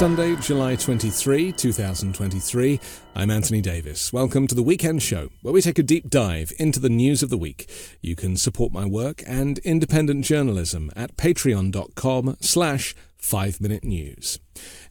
[0.00, 2.80] Sunday, July 23, 2023.
[3.14, 4.14] I'm Anthony Davis.
[4.14, 7.28] Welcome to the Weekend Show, where we take a deep dive into the news of
[7.28, 7.70] the week.
[8.00, 14.38] You can support my work and independent journalism at patreon.com slash 5 Minute News.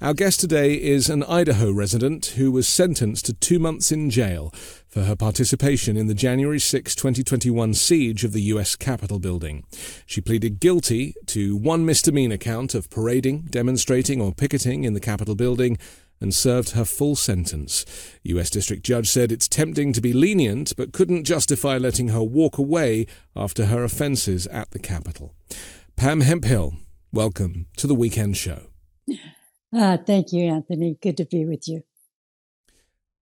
[0.01, 4.51] Our guest today is an Idaho resident who was sentenced to two months in jail
[4.87, 8.75] for her participation in the January 6, 2021 siege of the U.S.
[8.75, 9.63] Capitol building.
[10.05, 15.35] She pleaded guilty to one misdemeanor count of parading, demonstrating, or picketing in the Capitol
[15.35, 15.77] building
[16.21, 17.85] and served her full sentence.
[18.23, 18.49] U.S.
[18.49, 23.07] District Judge said it's tempting to be lenient, but couldn't justify letting her walk away
[23.35, 25.33] after her offences at the Capitol.
[25.95, 26.73] Pam Hemphill,
[27.11, 28.67] welcome to the Weekend Show.
[29.75, 30.97] Uh, thank you, Anthony.
[31.01, 31.83] Good to be with you.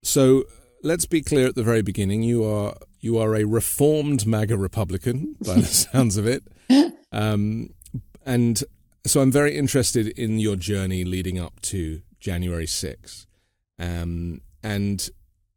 [0.04, 0.44] So,
[0.84, 2.24] let's be clear at the very beginning.
[2.24, 6.44] You are you are a reformed MAGA Republican, by the sounds of it,
[7.12, 7.70] um,
[8.26, 8.64] and
[9.06, 13.26] so I'm very interested in your journey leading up to January 6th.
[13.80, 15.10] Um, and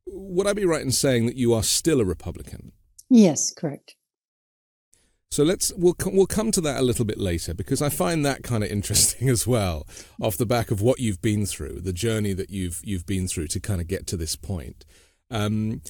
[0.06, 2.72] would I be right in saying that you are still a Republican?
[3.08, 3.96] Yes, correct.
[5.30, 8.42] So let's we'll we'll come to that a little bit later because I find that
[8.42, 9.86] kind of interesting as well,
[10.20, 13.46] off the back of what you've been through, the journey that you've you've been through
[13.48, 14.84] to kind of get to this point.
[15.30, 15.82] Um,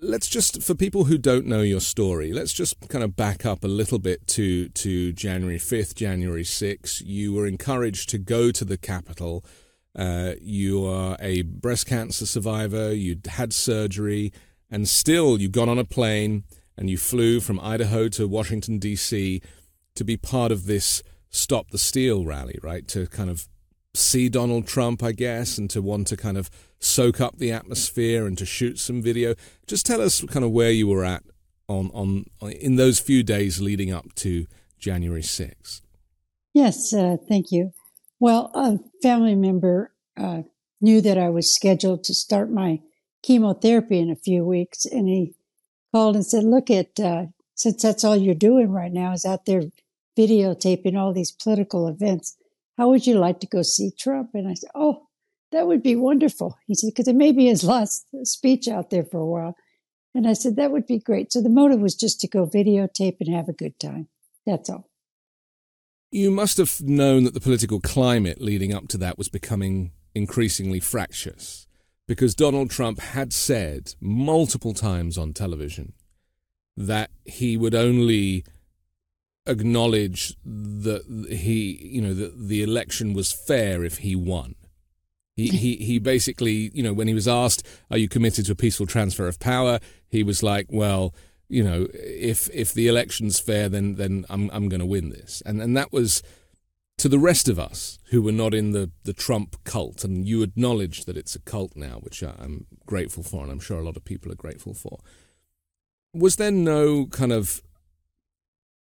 [0.00, 3.64] let's just, for people who don't know your story, let's just kind of back up
[3.64, 7.02] a little bit to to January fifth, January sixth.
[7.04, 9.44] You were encouraged to go to the Capitol.
[9.96, 12.92] Uh, you are a breast cancer survivor.
[12.92, 14.32] You'd had surgery,
[14.70, 16.44] and still you got on a plane
[16.76, 19.40] and you flew from Idaho to Washington D.C.
[19.94, 22.86] to be part of this Stop the Steal rally, right?
[22.88, 23.48] To kind of
[23.92, 28.26] see Donald Trump, I guess, and to want to kind of soak up the atmosphere
[28.26, 29.34] and to shoot some video.
[29.66, 31.22] Just tell us kind of where you were at
[31.68, 34.46] on on, in those few days leading up to
[34.78, 35.80] January 6th.
[36.52, 37.72] Yes, uh, thank you.
[38.20, 40.42] Well, a family member uh,
[40.80, 42.80] knew that I was scheduled to start my
[43.22, 45.34] chemotherapy in a few weeks, and he
[45.94, 49.46] called and said, "Look at uh, since that's all you're doing right now is out
[49.46, 49.62] there
[50.18, 52.36] videotaping all these political events."
[52.76, 54.30] How would you like to go see Trump?
[54.34, 55.06] And I said, Oh,
[55.52, 56.58] that would be wonderful.
[56.66, 59.56] He said, Because it may be his last speech out there for a while.
[60.14, 61.32] And I said, That would be great.
[61.32, 64.08] So the motive was just to go videotape and have a good time.
[64.44, 64.88] That's all.
[66.10, 70.78] You must have known that the political climate leading up to that was becoming increasingly
[70.78, 71.66] fractious
[72.06, 75.92] because Donald Trump had said multiple times on television
[76.76, 78.44] that he would only
[79.46, 84.54] acknowledge that he, you know, that the election was fair if he won.
[85.36, 88.56] He, he, he basically, you know, when he was asked, "Are you committed to a
[88.56, 91.12] peaceful transfer of power?" He was like, "Well,
[91.48, 95.42] you know, if if the election's fair, then then I'm I'm going to win this."
[95.44, 96.22] And and that was
[96.98, 100.42] to the rest of us who were not in the the Trump cult, and you
[100.42, 103.96] acknowledge that it's a cult now, which I'm grateful for, and I'm sure a lot
[103.96, 105.00] of people are grateful for.
[106.12, 107.62] Was there no kind of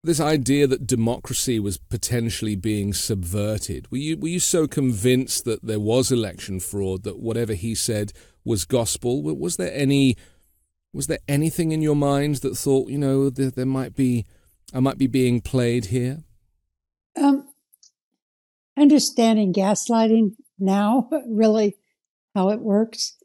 [0.05, 3.91] this idea that democracy was potentially being subverted.
[3.91, 8.13] Were you were you so convinced that there was election fraud that whatever he said
[8.45, 9.23] was gospel?
[9.23, 10.17] Was there any
[10.93, 14.25] was there anything in your mind that thought you know there, there might be
[14.73, 16.23] I might be being played here?
[17.17, 17.48] Um,
[18.81, 21.77] understanding gaslighting now, really
[22.35, 23.17] how it works.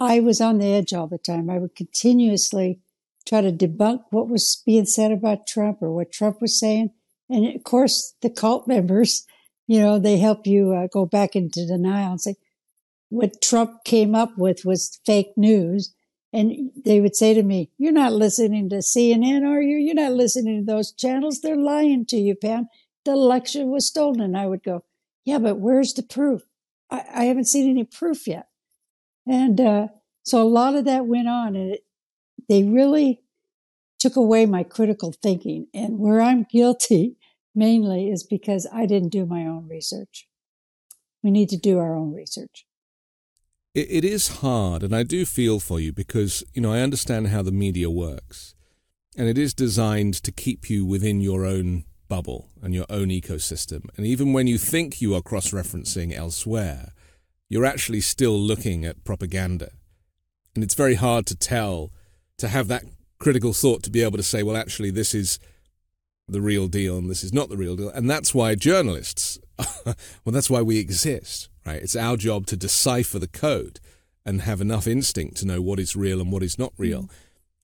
[0.00, 1.48] I was on the edge all the time.
[1.48, 2.80] I would continuously
[3.26, 6.90] try to debunk what was being said about Trump or what Trump was saying.
[7.30, 9.24] And of course, the cult members,
[9.66, 12.34] you know, they help you uh, go back into denial and say
[13.08, 15.94] what Trump came up with was fake news.
[16.32, 19.76] And they would say to me, You're not listening to CNN, are you?
[19.76, 21.40] You're not listening to those channels.
[21.40, 22.66] They're lying to you, Pam.
[23.04, 24.20] The election was stolen.
[24.20, 24.82] And I would go,
[25.24, 26.42] Yeah, but where's the proof?
[26.90, 28.48] I, I haven't seen any proof yet.
[29.26, 29.88] And uh,
[30.22, 31.56] so a lot of that went on.
[31.56, 31.84] And it,
[32.48, 33.20] they really
[33.98, 35.66] took away my critical thinking.
[35.72, 37.16] And where I'm guilty
[37.54, 40.28] mainly is because I didn't do my own research.
[41.22, 42.66] We need to do our own research.
[43.74, 47.28] It, it is hard, and I do feel for you because, you know, I understand
[47.28, 48.54] how the media works.
[49.16, 53.86] And it is designed to keep you within your own bubble and your own ecosystem.
[53.96, 56.92] And even when you think you are cross referencing elsewhere,
[57.48, 59.70] you're actually still looking at propaganda.
[60.54, 61.90] And it's very hard to tell,
[62.38, 62.84] to have that
[63.18, 65.38] critical thought to be able to say, well, actually, this is
[66.26, 67.90] the real deal and this is not the real deal.
[67.90, 69.38] And that's why journalists,
[69.84, 69.94] well,
[70.26, 71.82] that's why we exist, right?
[71.82, 73.80] It's our job to decipher the code
[74.24, 77.02] and have enough instinct to know what is real and what is not real.
[77.02, 77.10] Mm.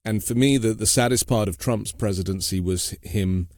[0.05, 3.49] And for me, the, the saddest part of Trump's presidency was him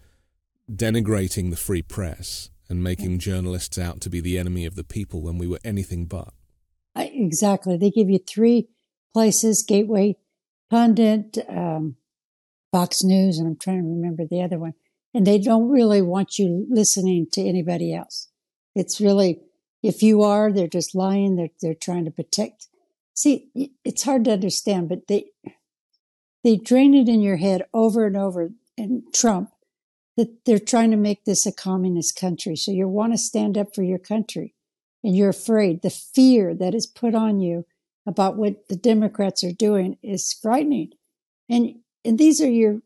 [0.70, 5.20] denigrating the free press and making journalists out to be the enemy of the people
[5.20, 6.32] when we were anything but.
[6.96, 7.76] Exactly.
[7.76, 8.68] They give you three
[9.12, 10.16] places Gateway,
[10.70, 11.96] Pundit, um,
[12.70, 14.74] Fox News, and I'm trying to remember the other one.
[15.14, 18.28] And they don't really want you listening to anybody else.
[18.74, 19.40] It's really,
[19.82, 21.36] if you are, they're just lying.
[21.36, 22.68] They're, they're trying to protect.
[23.14, 23.50] See,
[23.84, 25.26] it's hard to understand, but they,
[26.42, 28.50] they drain it in your head over and over.
[28.78, 29.50] And Trump,
[30.16, 32.56] that they're trying to make this a communist country.
[32.56, 34.54] So you want to stand up for your country
[35.02, 35.82] and you're afraid.
[35.82, 37.64] The fear that is put on you
[38.06, 40.92] about what the Democrats are doing is frightening.
[41.48, 42.80] And, and these are your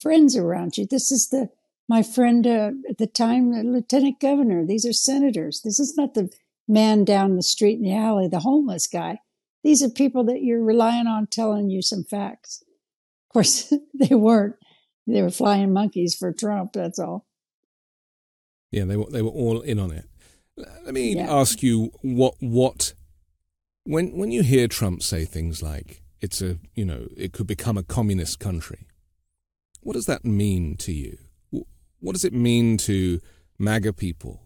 [0.00, 0.86] friends around you.
[0.86, 1.50] This is the,
[1.88, 4.66] my friend uh, at the time, the lieutenant governor.
[4.66, 5.62] These are senators.
[5.62, 6.30] This is not the
[6.68, 9.18] man down the street in the alley, the homeless guy.
[9.62, 12.62] These are people that you're relying on telling you some facts.
[13.28, 14.56] Of course, they weren't.
[15.06, 16.72] They were flying monkeys for Trump.
[16.72, 17.26] That's all.
[18.70, 20.04] Yeah, they were they were all in on it.
[20.56, 21.32] Let me yeah.
[21.32, 22.94] ask you what what
[23.84, 27.78] when when you hear Trump say things like it's a you know it could become
[27.78, 28.86] a communist country,
[29.80, 31.18] what does that mean to you?
[32.00, 33.20] What does it mean to
[33.58, 34.42] MAGA people?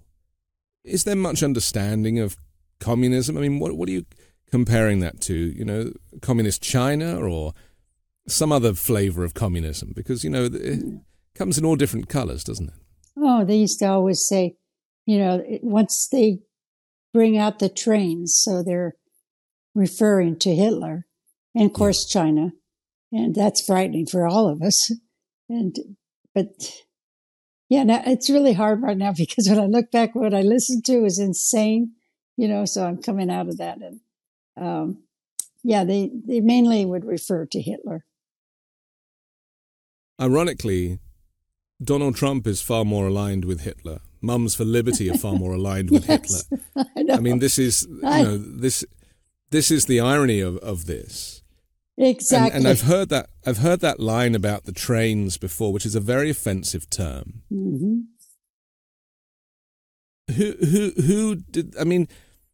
[0.85, 2.37] Is there much understanding of
[2.79, 3.37] communism?
[3.37, 4.05] I mean, what what are you
[4.51, 5.35] comparing that to?
[5.35, 7.55] You know, communist China or
[8.31, 9.93] some other flavor of communism?
[9.95, 10.83] Because, you know, it
[11.35, 12.75] comes in all different colors, doesn't it?
[13.17, 14.57] Oh, they used to always say,
[15.07, 16.41] you know, once they
[17.13, 18.95] bring out the trains, so they're
[19.75, 21.07] referring to Hitler
[21.55, 22.23] and, of course, yeah.
[22.23, 22.53] China.
[23.13, 24.93] And that's frightening for all of us.
[25.53, 25.75] And,
[26.33, 26.47] but
[27.69, 30.85] yeah, now it's really hard right now because when I look back, what I listened
[30.85, 31.95] to was insane,
[32.37, 33.79] you know, so I'm coming out of that.
[33.79, 34.01] And,
[34.57, 35.03] um,
[35.65, 38.05] yeah, they, they mainly would refer to Hitler.
[40.21, 40.99] Ironically,
[41.83, 44.01] Donald Trump is far more aligned with Hitler.
[44.21, 46.87] Mums for Liberty are far more aligned with yes, Hitler.
[46.97, 48.85] I, I, mean, this is you know this
[49.51, 51.43] this is the irony of, of this.
[51.97, 52.57] Exactly.
[52.57, 55.95] And, and, I've heard that I've heard that line about the trains before, which is
[55.95, 57.43] a very offensive term.
[57.53, 58.01] Mm-hmm.
[60.35, 61.75] Who who who did?
[61.79, 62.09] I mean,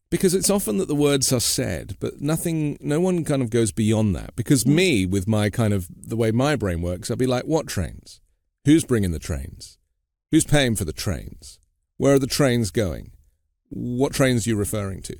[0.09, 3.71] because it's often that the words are said, but nothing, no one kind of goes
[3.71, 4.35] beyond that.
[4.35, 4.75] Because hmm.
[4.75, 8.21] me, with my kind of the way my brain works, I'll be like, what trains?
[8.65, 9.77] Who's bringing the trains?
[10.31, 11.59] Who's paying for the trains?
[11.97, 13.11] Where are the trains going?
[13.69, 15.17] What trains are you referring to?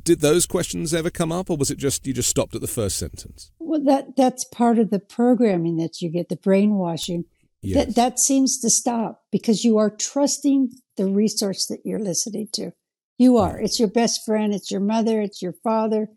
[0.00, 2.66] Did those questions ever come up, or was it just you just stopped at the
[2.68, 3.50] first sentence?
[3.58, 7.24] Well, that that's part of the programming that you get, the brainwashing.
[7.60, 7.86] Yes.
[7.86, 12.72] That that seems to stop because you are trusting the resource that you're listening to.
[13.18, 13.60] You are.
[13.60, 14.54] It's your best friend.
[14.54, 15.20] It's your mother.
[15.20, 16.08] It's your father.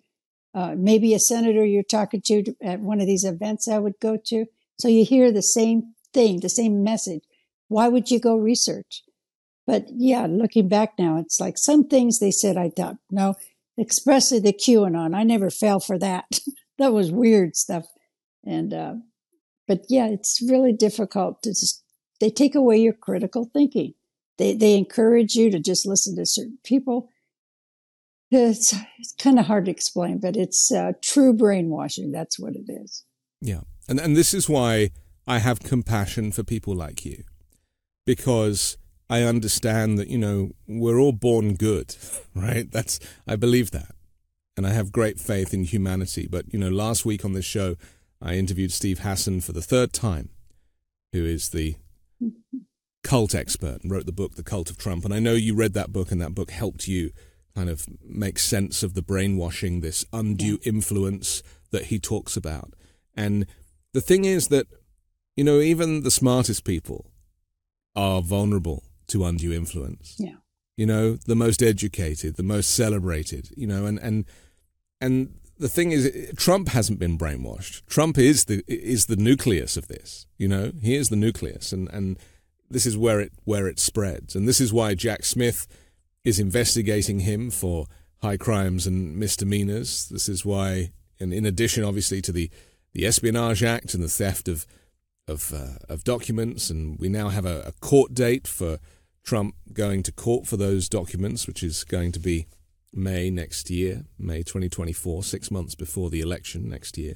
[0.54, 4.18] Uh, maybe a senator you're talking to at one of these events I would go
[4.28, 4.46] to.
[4.80, 7.24] So you hear the same thing, the same message.
[7.68, 9.04] Why would you go research?
[9.66, 13.36] But yeah, looking back now, it's like some things they said I thought, no,
[13.80, 15.16] especially the QAnon.
[15.16, 16.26] I never fell for that.
[16.78, 17.86] that was weird stuff.
[18.46, 18.96] And, uh,
[19.68, 21.84] but yeah, it's really difficult to just,
[22.20, 23.94] they take away your critical thinking.
[24.38, 27.10] They they encourage you to just listen to certain people.
[28.34, 32.12] It's, it's kind of hard to explain, but it's uh, true brainwashing.
[32.12, 33.04] That's what it is.
[33.42, 34.92] Yeah, and and this is why
[35.28, 37.24] I have compassion for people like you,
[38.06, 38.78] because
[39.10, 41.96] I understand that you know we're all born good,
[42.36, 42.72] right?
[42.72, 43.96] That's I believe that,
[44.56, 46.28] and I have great faith in humanity.
[46.30, 47.76] But you know, last week on this show,
[48.22, 50.30] I interviewed Steve Hassan for the third time,
[51.12, 51.76] who is the
[53.04, 55.06] cult expert and wrote the book The Cult of Trump.
[55.06, 57.12] And I know you read that book, and that book helped you
[57.56, 60.70] kind of make sense of the brainwashing, this undue yeah.
[60.70, 62.74] influence that he talks about.
[63.16, 63.46] And
[63.94, 64.68] the thing is that,
[65.36, 67.12] you know, even the smartest people
[67.96, 70.16] are vulnerable to undue influence.
[70.18, 70.36] Yeah.
[70.78, 74.26] You know, the most educated, the most celebrated, you know, and and
[75.00, 77.86] and the thing is, Trump hasn't been brainwashed.
[77.86, 80.26] Trump is the is the nucleus of this.
[80.38, 82.18] You know, he is the nucleus, and and
[82.72, 85.68] this is where it where it spreads, and this is why Jack Smith
[86.24, 87.88] is investigating him for
[88.22, 90.08] high crimes and misdemeanors.
[90.10, 92.50] This is why, and in addition, obviously, to the
[92.94, 94.66] the Espionage Act and the theft of
[95.28, 98.80] of uh, of documents, and we now have a, a court date for
[99.24, 102.48] Trump going to court for those documents, which is going to be
[102.94, 107.16] May next year, May 2024, six months before the election next year.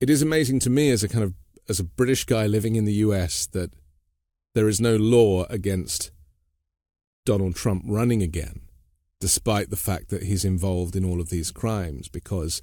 [0.00, 1.34] It is amazing to me as a kind of
[1.68, 3.72] as a British guy living in the US that
[4.56, 6.10] there is no law against
[7.26, 8.62] Donald Trump running again,
[9.20, 12.62] despite the fact that he's involved in all of these crimes, because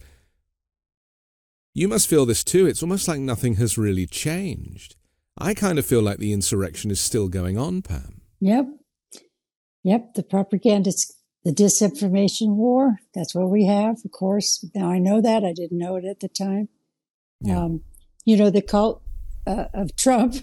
[1.76, 2.66] you must feel this too.
[2.66, 4.96] It's almost like nothing has really changed.
[5.38, 8.22] I kind of feel like the insurrection is still going on, Pam.
[8.40, 8.66] Yep.
[9.84, 10.16] Yep.
[10.16, 13.00] The propagandist the disinformation war.
[13.14, 14.66] That's what we have, of course.
[14.74, 15.44] Now I know that.
[15.44, 16.70] I didn't know it at the time.
[17.42, 17.60] Yeah.
[17.60, 17.82] Um,
[18.26, 19.04] you know, the cult
[19.46, 20.36] uh, of Trump,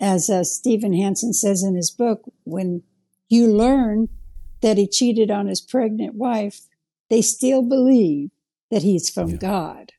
[0.00, 2.82] as uh, Steven Hassan says in his book, when
[3.28, 4.08] you learn
[4.62, 6.62] that he cheated on his pregnant wife,
[7.10, 8.30] they still believe
[8.70, 9.36] that he's from yeah.
[9.36, 9.92] God.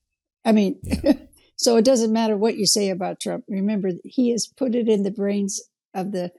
[0.43, 1.13] I mean, yeah.
[1.55, 3.45] so it doesn't matter what you say about Trump.
[3.47, 5.61] Remember, he has put it in the brains
[5.93, 6.31] of the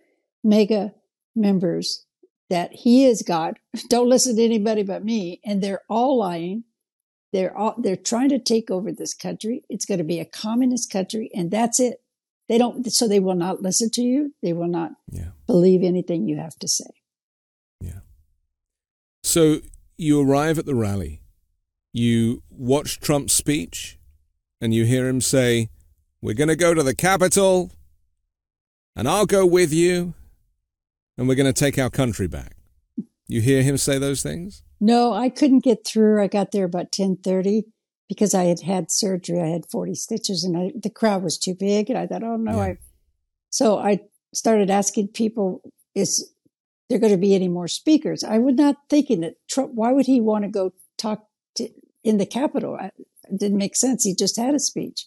[0.43, 0.93] MAGA
[1.37, 2.05] members
[2.51, 3.59] that he is God.
[3.89, 5.41] Don't listen to anybody but me.
[5.45, 6.65] And they're all lying.
[7.33, 9.65] They're all, they're trying to take over this country.
[9.71, 12.02] It's going to be a communist country and that's it.
[12.53, 14.35] They don't, so they will not listen to you.
[14.43, 15.31] They will not yeah.
[15.47, 16.85] believe anything you have to say.
[17.81, 18.01] Yeah.
[19.23, 19.61] So
[19.97, 21.23] you arrive at the rally,
[21.95, 23.99] you watch Trump's speech,
[24.61, 25.71] and you hear him say,
[26.21, 27.71] We're going to go to the Capitol,
[28.95, 30.13] and I'll go with you,
[31.17, 32.57] and we're going to take our country back.
[33.29, 34.63] You hear him say those things?
[34.79, 36.23] No, I couldn't get through.
[36.23, 37.65] I got there about 1030
[38.13, 39.41] because I had had surgery.
[39.41, 41.89] I had 40 stitches and I, the crowd was too big.
[41.89, 42.63] And I thought, oh no, yeah.
[42.63, 42.79] I,
[43.51, 44.01] so I
[44.35, 45.63] started asking people,
[45.95, 46.31] is
[46.89, 48.23] there going to be any more speakers?
[48.23, 51.27] I was not thinking that Trump, why would he want to go talk
[51.57, 51.69] to,
[52.05, 52.77] in the Capitol?
[52.81, 52.91] I,
[53.31, 54.05] it didn't make sense.
[54.05, 55.07] He just had a speech.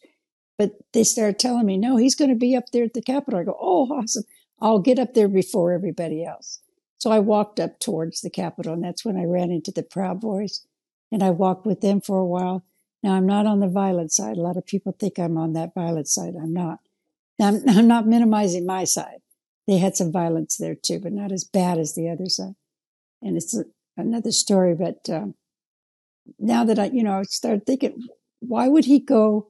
[0.58, 3.40] But they started telling me, no, he's going to be up there at the Capitol.
[3.40, 4.24] I go, oh, awesome.
[4.60, 6.62] I'll get up there before everybody else.
[6.98, 10.22] So I walked up towards the Capitol, and that's when I ran into the Proud
[10.22, 10.66] Boys.
[11.12, 12.66] And I walked with them for a while.
[13.06, 14.36] Now, I'm not on the violent side.
[14.36, 16.34] A lot of people think I'm on that violent side.
[16.36, 16.80] I'm not.
[17.40, 19.20] I'm, I'm not minimizing my side.
[19.68, 22.56] They had some violence there too, but not as bad as the other side.
[23.22, 24.74] And it's a, another story.
[24.74, 25.36] But um,
[26.40, 28.08] now that I, you know, I started thinking,
[28.40, 29.50] why would he go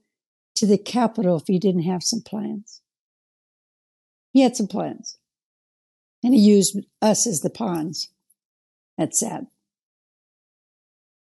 [0.55, 2.81] to the Capitol if he didn't have some plans?
[4.33, 5.17] He had some plans.
[6.21, 8.09] And he used us as the pawns.
[8.97, 9.47] That's sad.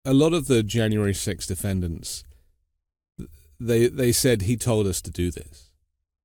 [0.06, 2.22] A lot of the January 6 defendants,
[3.58, 5.70] they, they said he told us to do this.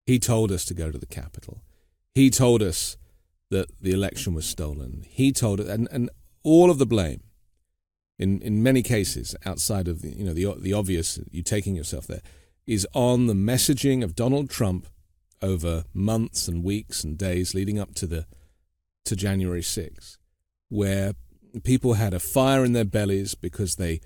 [0.05, 1.63] He told us to go to the Capitol.
[2.13, 2.95] He told us
[3.50, 5.03] that the election was stolen.
[5.07, 6.11] He told it, and, and
[6.43, 7.23] all of the blame,
[8.19, 12.05] in, in many cases, outside of the, you know, the, the obvious, you taking yourself
[12.05, 12.21] there,
[12.67, 14.88] is on the messaging of Donald Trump
[15.41, 18.27] over months and weeks and days leading up to the
[19.05, 20.19] to January 6,
[20.69, 21.13] where
[21.63, 24.01] people had a fire in their bellies because they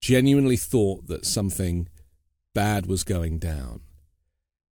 [0.00, 1.88] genuinely thought that something
[2.54, 3.80] bad was going down.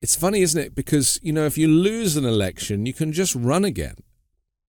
[0.01, 0.75] It's funny, isn't it?
[0.75, 3.95] Because, you know, if you lose an election, you can just run again.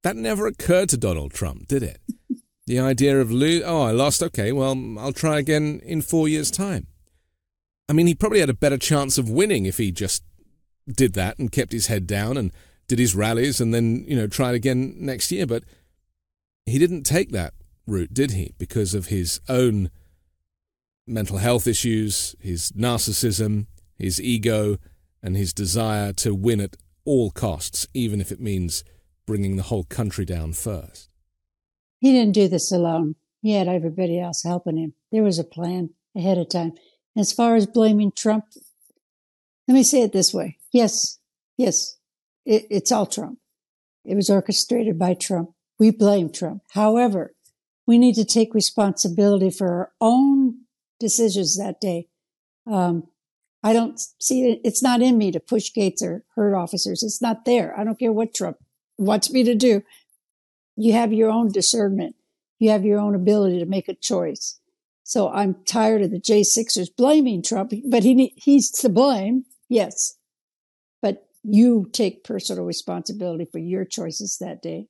[0.04, 1.98] That never occurred to Donald Trump, did it?
[2.66, 6.50] The idea of lose, oh, I lost, okay, well, I'll try again in four years'
[6.50, 6.86] time.
[7.90, 10.24] I mean, he probably had a better chance of winning if he just
[10.90, 12.52] did that and kept his head down and
[12.88, 15.46] did his rallies and then, you know, tried again next year.
[15.46, 15.64] But
[16.66, 17.54] he didn't take that
[17.86, 18.54] route, did he?
[18.58, 19.90] Because of his own
[21.06, 23.66] mental health issues, his narcissism,
[23.96, 24.78] his ego,
[25.22, 28.84] and his desire to win at all costs, even if it means
[29.26, 31.10] bringing the whole country down first.
[32.00, 33.16] He didn't do this alone.
[33.40, 34.94] He had everybody else helping him.
[35.12, 36.72] There was a plan ahead of time.
[37.16, 38.44] As far as blaming Trump,
[39.68, 41.18] let me say it this way Yes,
[41.56, 41.96] yes,
[42.44, 43.38] it, it's all Trump.
[44.04, 45.53] It was orchestrated by Trump.
[45.78, 46.62] We blame Trump.
[46.72, 47.34] However,
[47.86, 50.60] we need to take responsibility for our own
[51.00, 52.08] decisions that day.
[52.66, 53.08] Um,
[53.62, 54.60] I don't see it.
[54.64, 57.02] It's not in me to push gates or hurt officers.
[57.02, 57.78] It's not there.
[57.78, 58.58] I don't care what Trump
[58.98, 59.82] wants me to do.
[60.76, 62.16] You have your own discernment.
[62.58, 64.60] You have your own ability to make a choice.
[65.02, 69.44] So I'm tired of the J6ers blaming Trump, but he he's to blame.
[69.68, 70.16] Yes
[71.02, 74.88] But you take personal responsibility for your choices that day.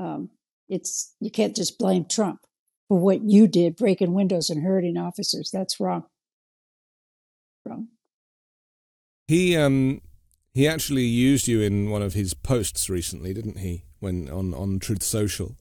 [0.00, 0.30] Um,
[0.68, 2.40] it's you can't just blame Trump.
[2.88, 5.50] for what you did, breaking windows and hurting officers.
[5.52, 6.04] That's wrong.
[7.64, 7.88] Wrong.
[9.28, 10.00] He um
[10.52, 13.84] he actually used you in one of his posts recently, didn't he?
[14.00, 15.56] When on on Truth Social,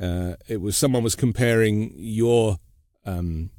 [0.00, 2.58] uh, it was someone was comparing your
[3.04, 3.50] um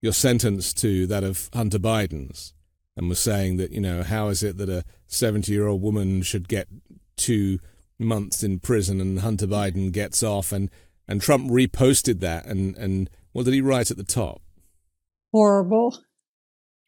[0.00, 2.54] your sentence to that of Hunter Biden's,
[2.96, 6.22] and was saying that you know how is it that a seventy year old woman
[6.22, 6.68] should get
[7.16, 7.58] two
[7.98, 10.70] months in prison and Hunter Biden gets off and
[11.08, 14.40] and Trump reposted that and and what did he write at the top?
[15.32, 15.98] Horrible.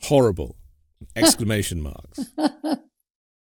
[0.03, 0.57] Horrible
[1.17, 2.21] exclamation marks.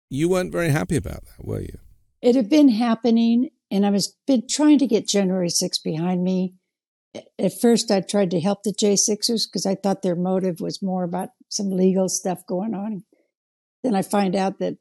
[0.09, 1.79] you weren't very happy about that, were you?
[2.23, 6.55] It had been happening, and I was been trying to get January 6 behind me.
[7.39, 11.05] At first, I tried to help the J6ers because I thought their motive was more
[11.05, 13.05] about some legal stuff going on.
[13.83, 14.79] Then I find out that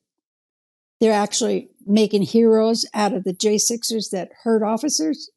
[1.00, 5.30] they're actually making heroes out of the J6ers that hurt officers.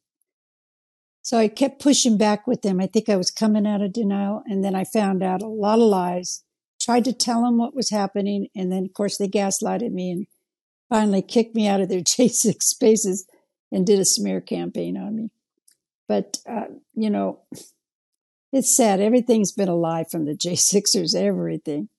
[1.21, 2.79] So I kept pushing back with them.
[2.79, 4.41] I think I was coming out of denial.
[4.47, 6.43] And then I found out a lot of lies
[6.81, 8.47] tried to tell them what was happening.
[8.55, 10.27] And then, of course, they gaslighted me and
[10.89, 13.27] finally kicked me out of their J6 spaces
[13.71, 15.29] and did a smear campaign on me.
[16.07, 16.65] But, uh,
[16.95, 17.41] you know,
[18.51, 18.99] it's sad.
[18.99, 21.89] Everything's been a lie from the J6ers, everything,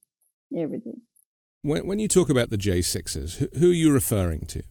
[0.57, 1.03] everything.
[1.63, 4.63] When, when you talk about the J6ers, who, who are you referring to?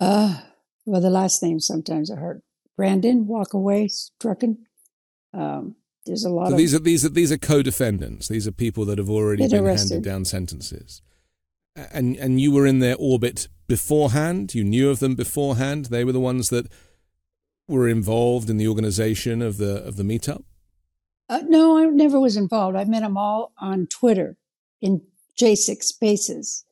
[0.00, 0.40] Uh,
[0.84, 2.42] well, the last name sometimes I heard.
[2.76, 4.56] Brandon, walk away, Straka.
[5.32, 8.28] Um, there's a lot so of these are these are these are co-defendants.
[8.28, 9.94] These are people that have already been arrested.
[9.94, 11.00] handed down sentences,
[11.76, 14.54] and and you were in their orbit beforehand.
[14.54, 15.86] You knew of them beforehand.
[15.86, 16.70] They were the ones that
[17.68, 20.42] were involved in the organization of the of the meetup.
[21.28, 22.76] Uh, no, I never was involved.
[22.76, 24.36] I met them all on Twitter
[24.84, 25.00] in
[25.40, 26.64] J6 Spaces,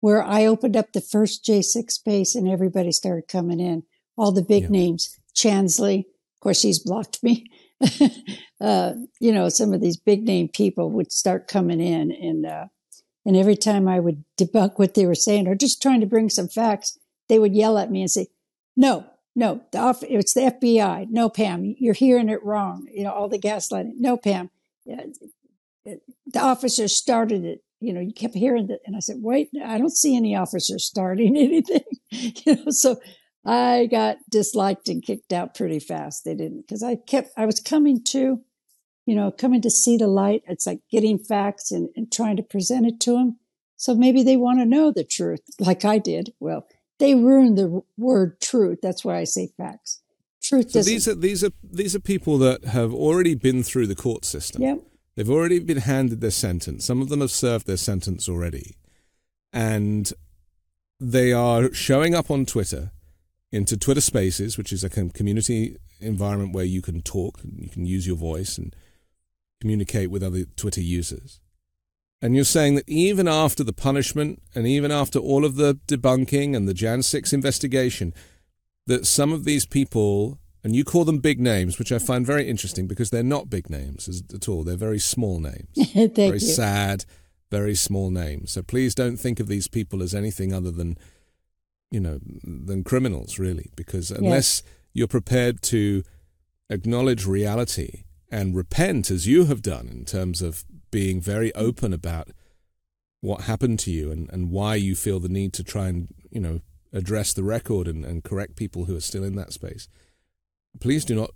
[0.00, 3.84] where I opened up the first J6 space and everybody started coming in.
[4.16, 4.68] All the big yeah.
[4.70, 7.46] names, Chansley, of course, he's blocked me.
[8.60, 12.66] uh, you know, some of these big name people would start coming in, and uh,
[13.24, 16.28] and every time I would debunk what they were saying or just trying to bring
[16.28, 18.26] some facts, they would yell at me and say,
[18.76, 21.08] "No, no, the off- it's the FBI.
[21.10, 22.86] No, Pam, you're hearing it wrong.
[22.92, 23.94] You know, all the gaslighting.
[23.98, 24.50] No, Pam,
[25.84, 27.60] the officer started it.
[27.80, 30.84] You know, you kept hearing that, and I said, "Wait, I don't see any officers
[30.84, 32.96] starting anything." you know, so
[33.44, 36.24] I got disliked and kicked out pretty fast.
[36.24, 38.40] They didn't because I kept I was coming to,
[39.06, 40.42] you know, coming to see the light.
[40.46, 43.38] It's like getting facts and, and trying to present it to them.
[43.76, 46.32] So maybe they want to know the truth, like I did.
[46.38, 46.66] Well,
[47.00, 48.78] they ruined the word truth.
[48.80, 50.00] That's why I say facts.
[50.40, 50.70] Truth.
[50.70, 54.24] So these are these are these are people that have already been through the court
[54.24, 54.62] system.
[54.62, 54.82] Yep.
[55.14, 56.84] They've already been handed their sentence.
[56.84, 58.76] Some of them have served their sentence already,
[59.52, 60.12] and
[60.98, 62.92] they are showing up on Twitter
[63.50, 68.06] into Twitter Spaces, which is a community environment where you can talk, you can use
[68.06, 68.74] your voice and
[69.60, 71.40] communicate with other Twitter users.
[72.22, 76.56] And you're saying that even after the punishment and even after all of the debunking
[76.56, 78.14] and the Jan 6 investigation,
[78.86, 82.48] that some of these people, and you call them big names, which I find very
[82.48, 84.62] interesting because they're not big names at all.
[84.62, 85.68] They're very small names.
[85.94, 86.38] very you.
[86.38, 87.04] sad,
[87.50, 88.52] very small names.
[88.52, 90.96] So please don't think of these people as anything other than
[91.92, 94.72] you know, than criminals, really, because unless yes.
[94.94, 96.02] you're prepared to
[96.70, 102.28] acknowledge reality and repent, as you have done, in terms of being very open about
[103.20, 106.40] what happened to you and, and why you feel the need to try and, you
[106.40, 106.60] know,
[106.94, 109.86] address the record and, and correct people who are still in that space,
[110.80, 111.30] please do not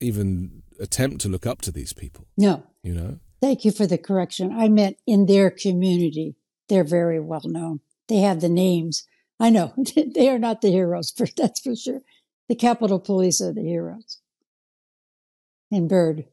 [0.00, 2.26] even attempt to look up to these people.
[2.36, 2.64] No.
[2.82, 3.18] You know?
[3.40, 4.52] Thank you for the correction.
[4.52, 6.36] I meant in their community.
[6.68, 7.80] They're very well known.
[8.08, 9.06] They have the names
[9.38, 9.74] I know
[10.14, 12.00] they are not the heroes, for that's for sure.
[12.48, 14.18] The Capitol Police are the heroes.
[15.70, 16.26] And Bird.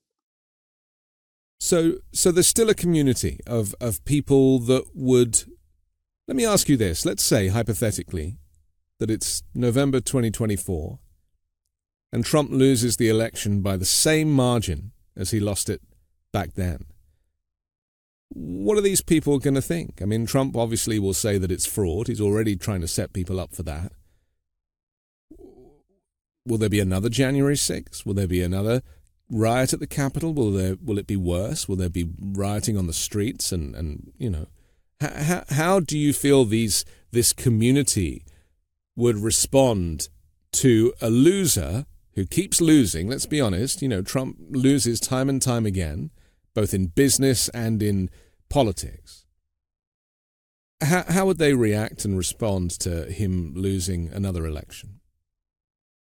[1.59, 5.43] So, so there's still a community of of people that would.
[6.27, 7.05] Let me ask you this.
[7.05, 8.37] Let's say hypothetically
[8.99, 10.99] that it's November 2024,
[12.13, 15.81] and Trump loses the election by the same margin as he lost it
[16.31, 16.85] back then
[18.33, 20.01] what are these people going to think?
[20.01, 22.07] I mean, Trump obviously will say that it's fraud.
[22.07, 23.91] He's already trying to set people up for that.
[26.45, 28.05] Will there be another January 6th?
[28.05, 28.81] Will there be another
[29.29, 30.33] riot at the Capitol?
[30.33, 31.69] Will there will it be worse?
[31.69, 33.51] Will there be rioting on the streets?
[33.51, 34.47] And, and you know,
[34.99, 38.25] how, how do you feel these this community
[38.95, 40.09] would respond
[40.53, 43.07] to a loser who keeps losing?
[43.09, 43.81] Let's be honest.
[43.81, 46.11] You know, Trump loses time and time again,
[46.53, 48.09] both in business and in
[48.49, 49.25] politics.
[50.81, 54.99] How, how would they react and respond to him losing another election?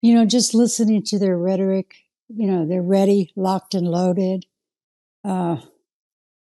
[0.01, 1.95] you know, just listening to their rhetoric,
[2.27, 4.45] you know, they're ready, locked and loaded.
[5.23, 5.57] Uh,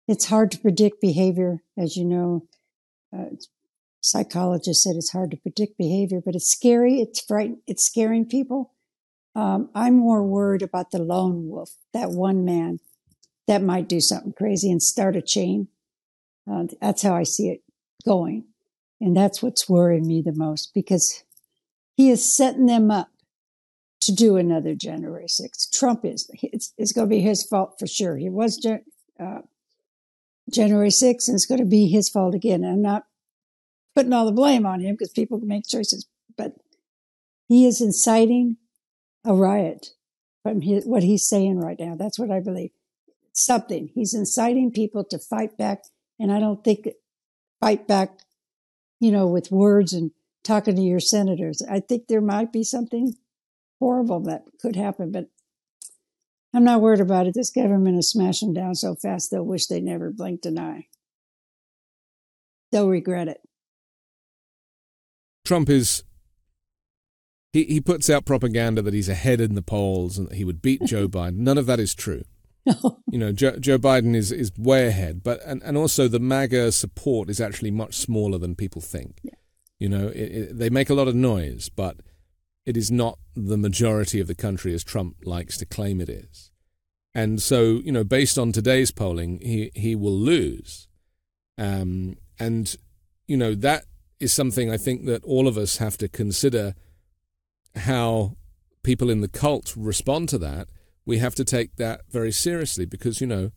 [0.09, 2.47] it's hard to predict behavior, as you know.
[3.17, 3.37] Uh,
[4.01, 7.01] psychologists said it's hard to predict behavior, but it's scary.
[7.01, 7.59] It's frightened.
[7.67, 8.73] It's scaring people.
[9.35, 12.81] Um, I'm more worried about the lone wolf, that one man
[13.47, 15.69] that might do something crazy and start a chain.
[16.51, 17.63] Uh, that's how I see it
[18.07, 18.45] going.
[19.01, 21.25] And that's what's worrying me the most because
[21.97, 23.09] he is setting them up
[24.03, 25.71] to do another January 6th.
[25.73, 26.31] Trump is.
[26.43, 28.17] It's, it's going to be his fault for sure.
[28.17, 28.65] He was
[29.19, 29.39] uh,
[30.53, 32.65] January 6th and it's going to be his fault again.
[32.65, 33.05] I'm not
[33.97, 36.55] putting all the blame on him because people can make choices, but
[37.49, 38.57] he is inciting
[39.25, 39.89] a riot
[40.43, 41.97] from his, what he's saying right now.
[41.97, 42.71] That's what I believe.
[43.33, 43.91] Something.
[43.95, 45.85] He's inciting people to fight back.
[46.19, 46.89] And I don't think
[47.61, 48.21] fight back,
[49.01, 50.13] you know, with words and
[50.45, 51.63] talking to your senators.
[51.69, 53.15] I think there might be something
[53.81, 55.29] horrible that could happen, but
[56.55, 57.35] I'm not worried about it.
[57.35, 60.87] This government is smashing down so fast they'll wish they never blinked an eye.
[62.71, 63.41] They'll regret it.
[65.45, 66.05] Trump is
[67.55, 70.61] he, he puts out propaganda that he's ahead in the polls and that he would
[70.61, 71.37] beat Joe Biden.
[71.37, 72.25] None of that is true.
[72.67, 72.99] No.
[73.11, 76.73] You know, Joe, Joe Biden is, is way ahead, but and, and also the MAGA
[76.73, 79.21] support is actually much smaller than people think.
[79.23, 79.35] Yeah.
[79.79, 81.99] You know, it, it, they make a lot of noise, but
[82.67, 86.51] it is not the majority of the country as Trump likes to claim it is.
[87.15, 90.89] And so, you know, based on today's polling, he, he will lose.
[91.57, 92.75] Um, and,
[93.29, 93.85] you know, that
[94.19, 96.75] is something I think that all of us have to consider
[97.77, 98.37] how
[98.83, 100.69] people in the cult respond to that.
[101.07, 103.51] We have to take that very seriously because, you know,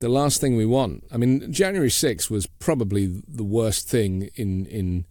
[0.00, 1.04] the last thing we want.
[1.12, 5.06] I mean, January 6th was probably the worst thing in in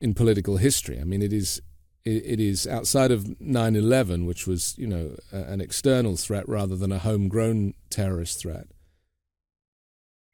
[0.00, 1.00] in political history.
[1.00, 1.60] I mean, it is
[2.04, 6.92] it, it is outside of 9/11, which was you know an external threat rather than
[6.92, 8.68] a homegrown terrorist threat.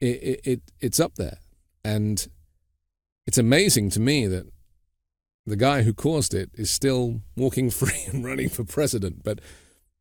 [0.01, 1.39] It, it, it it's up there,
[1.85, 2.29] and
[3.27, 4.47] it's amazing to me that
[5.47, 9.23] the guy who caused it is still walking free and running for president.
[9.23, 9.41] But,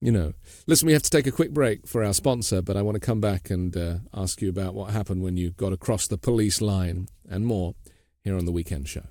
[0.01, 0.33] you know,
[0.67, 3.05] listen, we have to take a quick break for our sponsor, but I want to
[3.05, 6.61] come back and uh, ask you about what happened when you got across the police
[6.61, 7.75] line and more
[8.23, 9.03] here on the weekend show.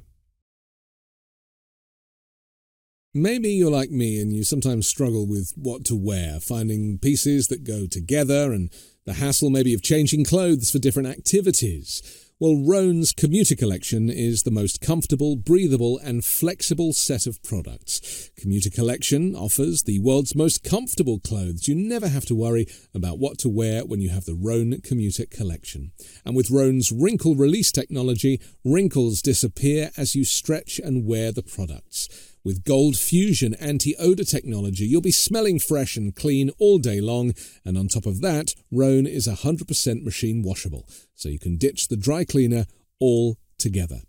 [3.14, 7.62] Maybe you're like me and you sometimes struggle with what to wear, finding pieces that
[7.62, 8.70] go together and
[9.04, 12.31] the hassle maybe of changing clothes for different activities.
[12.42, 18.30] Well, Rhone's Commuter Collection is the most comfortable, breathable, and flexible set of products.
[18.36, 21.68] Commuter Collection offers the world's most comfortable clothes.
[21.68, 25.24] You never have to worry about what to wear when you have the Rhone Commuter
[25.24, 25.92] Collection.
[26.24, 32.31] And with Rhone's wrinkle release technology, wrinkles disappear as you stretch and wear the products.
[32.44, 37.34] With Gold Fusion anti odor technology, you'll be smelling fresh and clean all day long.
[37.64, 41.96] And on top of that, Rhone is 100% machine washable, so you can ditch the
[41.96, 42.66] dry cleaner
[42.98, 44.00] all together.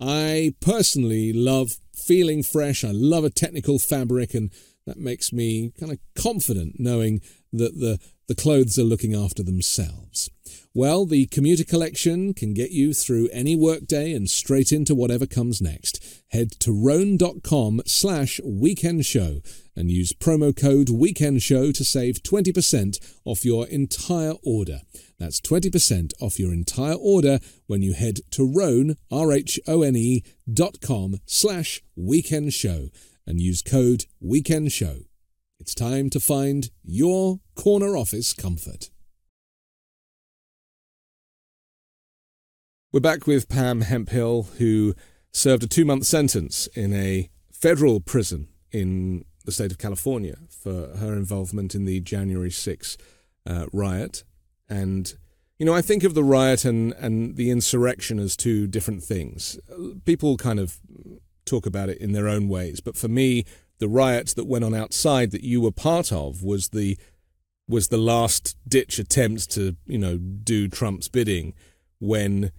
[0.00, 2.82] I personally love feeling fresh.
[2.82, 4.50] I love a technical fabric, and
[4.86, 7.20] that makes me kind of confident knowing
[7.52, 7.98] that the,
[8.28, 10.30] the clothes are looking after themselves.
[10.74, 15.60] Well, the commuter collection can get you through any workday and straight into whatever comes
[15.60, 16.22] next.
[16.28, 19.42] Head to rhone.com slash weekend show
[19.76, 24.80] and use promo code weekend show to save 20% off your entire order.
[25.18, 31.82] That's 20% off your entire order when you head to Rhone, R-H-O-N-E dot com slash
[31.96, 32.88] weekend show
[33.26, 35.00] and use code weekend show.
[35.62, 38.90] It's time to find your corner office comfort.
[42.92, 44.96] We're back with Pam Hemphill, who
[45.30, 50.96] served a two month sentence in a federal prison in the state of California for
[50.96, 52.98] her involvement in the January 6
[53.46, 54.24] uh, riot.
[54.68, 55.14] And,
[55.60, 59.60] you know, I think of the riot and, and the insurrection as two different things.
[60.04, 60.80] People kind of
[61.44, 63.44] talk about it in their own ways, but for me,
[63.82, 66.96] the riot that went on outside that you were part of was the
[67.68, 71.52] was the last ditch attempt to you know do Trump's bidding
[71.98, 72.52] when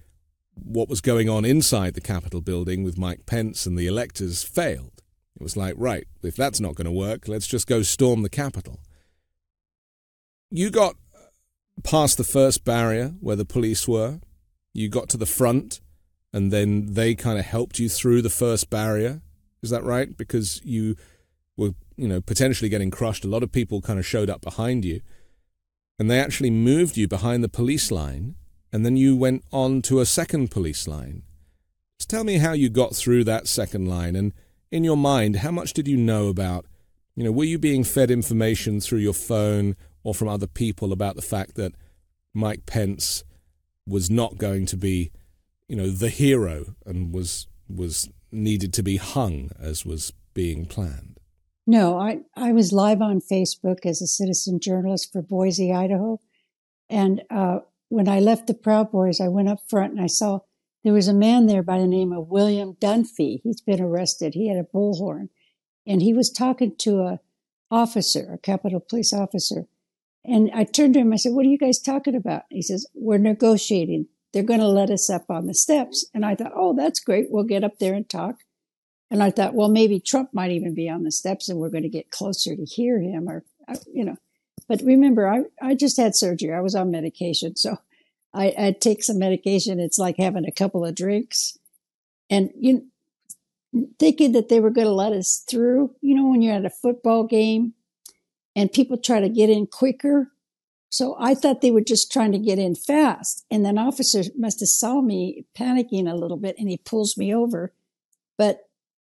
[0.53, 5.01] what was going on inside the Capitol building with Mike Pence and the electors failed.
[5.39, 8.29] It was like, right, if that's not going to work, let's just go storm the
[8.29, 8.81] Capitol.
[10.51, 10.95] You got
[11.85, 14.19] past the first barrier where the police were,
[14.73, 15.79] you got to the front,
[16.33, 19.21] and then they kind of helped you through the first barrier.
[19.61, 20.15] Is that right?
[20.15, 20.97] Because you
[21.57, 23.25] were, you know, potentially getting crushed.
[23.25, 25.01] A lot of people kind of showed up behind you,
[25.99, 28.35] and they actually moved you behind the police line
[28.73, 31.21] and then you went on to a second police line.
[31.99, 34.33] Just tell me how you got through that second line, and
[34.71, 36.65] in your mind, how much did you know about,
[37.15, 41.15] you know, were you being fed information through your phone or from other people about
[41.15, 41.75] the fact that
[42.33, 43.23] Mike Pence
[43.85, 45.11] was not going to be,
[45.67, 51.12] you know, the hero and was was needed to be hung as was being planned?
[51.65, 56.19] No, I, I was live on Facebook as a citizen journalist for Boise, Idaho.
[56.89, 60.39] And uh, when I left the Proud Boys, I went up front and I saw
[60.83, 63.39] there was a man there by the name of William Dunphy.
[63.43, 64.33] He's been arrested.
[64.33, 65.29] He had a bullhorn,
[65.87, 67.19] and he was talking to a
[67.71, 69.67] officer, a Capitol Police officer.
[70.25, 71.13] And I turned to him.
[71.13, 74.07] I said, "What are you guys talking about?" He says, "We're negotiating.
[74.33, 77.27] They're going to let us up on the steps." And I thought, "Oh, that's great.
[77.29, 78.43] We'll get up there and talk."
[79.13, 81.83] And I thought, well, maybe Trump might even be on the steps, and we're going
[81.83, 84.17] to get closer to hear him, or uh, you know.
[84.67, 86.51] But remember, I I just had surgery.
[86.51, 87.77] I was on medication, so
[88.33, 89.79] I, I take some medication.
[89.79, 91.57] It's like having a couple of drinks.
[92.29, 92.87] And you
[93.99, 96.69] thinking that they were going to let us through, you know, when you're at a
[96.69, 97.73] football game
[98.55, 100.31] and people try to get in quicker.
[100.89, 103.45] So I thought they were just trying to get in fast.
[103.49, 107.33] And then officer must have saw me panicking a little bit and he pulls me
[107.33, 107.73] over.
[108.37, 108.67] But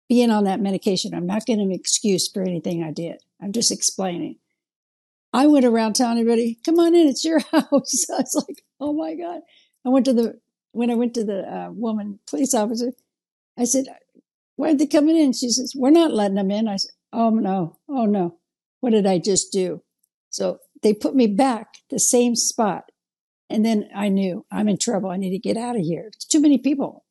[0.09, 3.17] being on that medication, I'm not getting an excuse for anything I did.
[3.41, 4.37] I'm just explaining.
[5.33, 8.05] I went around telling everybody, come on in, it's your house.
[8.09, 9.41] I was like, oh my God.
[9.85, 10.39] I went to the,
[10.71, 12.93] when I went to the uh, woman police officer,
[13.57, 13.85] I said,
[14.55, 15.33] why are they coming in?
[15.33, 16.67] She says, we're not letting them in.
[16.67, 18.37] I said, oh no, oh no.
[18.81, 19.81] What did I just do?
[20.29, 22.91] So they put me back the same spot.
[23.49, 25.09] And then I knew I'm in trouble.
[25.09, 26.05] I need to get out of here.
[26.07, 27.05] It's too many people.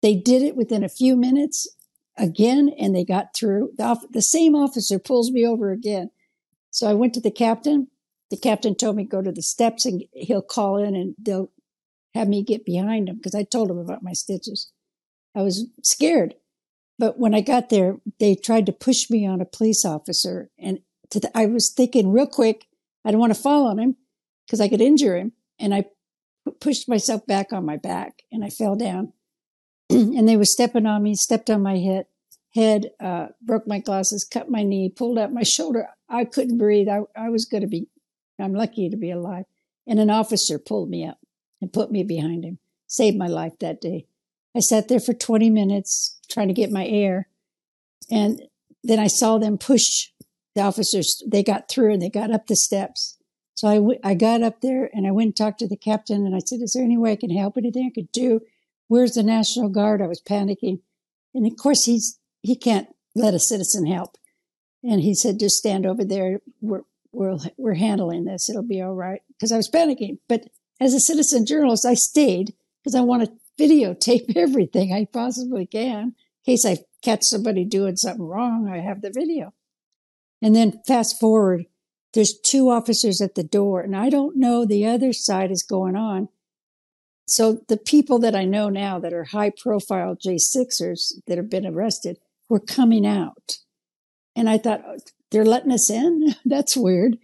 [0.00, 1.68] They did it within a few minutes
[2.16, 3.70] again, and they got through.
[3.76, 6.10] The, the same officer pulls me over again.
[6.70, 7.88] So I went to the captain.
[8.30, 11.50] The captain told me go to the steps and he'll call in and they'll
[12.14, 14.70] have me get behind him because I told him about my stitches.
[15.34, 16.34] I was scared.
[16.98, 20.50] But when I got there, they tried to push me on a police officer.
[20.58, 22.66] And the, I was thinking real quick,
[23.04, 23.96] I don't want to fall on him
[24.46, 25.32] because I could injure him.
[25.58, 25.86] And I
[26.60, 29.12] pushed myself back on my back and I fell down.
[30.16, 32.06] and they were stepping on me, stepped on my head
[32.54, 35.88] head, uh, broke my glasses, cut my knee, pulled out my shoulder.
[36.08, 36.88] I couldn't breathe.
[36.88, 37.88] I, I was going to be,
[38.38, 39.44] I'm lucky to be alive.
[39.86, 41.18] And an officer pulled me up
[41.60, 44.06] and put me behind him, saved my life that day.
[44.54, 47.28] I sat there for 20 minutes trying to get my air.
[48.10, 48.42] And
[48.84, 50.08] then I saw them push
[50.54, 51.22] the officers.
[51.26, 53.16] They got through and they got up the steps.
[53.54, 56.26] So I, w- I got up there and I went and talked to the captain
[56.26, 57.56] and I said, Is there any way I can help?
[57.56, 58.40] Anything I could do?
[58.92, 60.02] Where's the National Guard?
[60.02, 60.80] I was panicking.
[61.32, 64.18] And of course, he's he can't let a citizen help.
[64.84, 66.40] And he said, just stand over there.
[66.60, 68.50] We're, we're, we're handling this.
[68.50, 69.22] It'll be all right.
[69.40, 70.18] Cause I was panicking.
[70.28, 72.52] But as a citizen journalist, I stayed
[72.84, 76.14] because I want to videotape everything I possibly can.
[76.44, 79.54] In case I catch somebody doing something wrong, I have the video.
[80.42, 81.64] And then fast forward,
[82.12, 85.96] there's two officers at the door and I don't know the other side is going
[85.96, 86.28] on.
[87.32, 91.66] So the people that I know now that are high profile J6ers that have been
[91.66, 92.18] arrested,
[92.50, 93.56] were coming out.
[94.36, 94.98] And I thought, oh,
[95.30, 96.34] they're letting us in?
[96.44, 97.16] That's weird.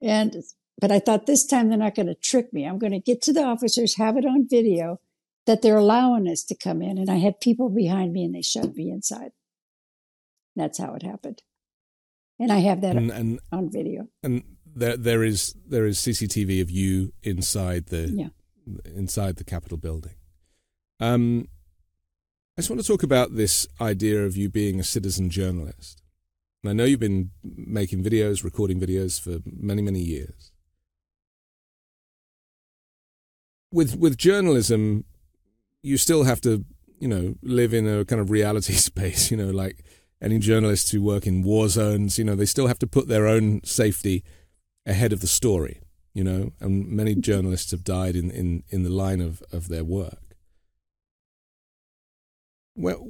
[0.00, 0.36] And,
[0.80, 2.64] but I thought this time they're not going to trick me.
[2.64, 5.00] I'm going to get to the officers, have it on video
[5.46, 6.96] that they're allowing us to come in.
[6.96, 9.32] And I had people behind me and they shoved me inside.
[10.54, 11.42] That's how it happened.
[12.38, 14.06] And I have that and, and, on video.
[14.22, 18.28] And there, there is there is CCTV of you inside the yeah.
[18.94, 20.14] Inside the Capitol building.
[21.00, 21.48] Um,
[22.56, 26.02] I just want to talk about this idea of you being a citizen journalist.
[26.62, 30.52] And I know you've been making videos, recording videos for many, many years.
[33.72, 35.04] With with journalism,
[35.82, 36.64] you still have to,
[36.98, 39.84] you know, live in a kind of reality space, you know, like
[40.20, 43.26] any journalists who work in war zones, you know, they still have to put their
[43.26, 44.24] own safety
[44.86, 45.80] ahead of the story,
[46.16, 49.84] you know, and many journalists have died in, in, in the line of, of their
[49.84, 50.34] work.
[52.74, 53.06] Well,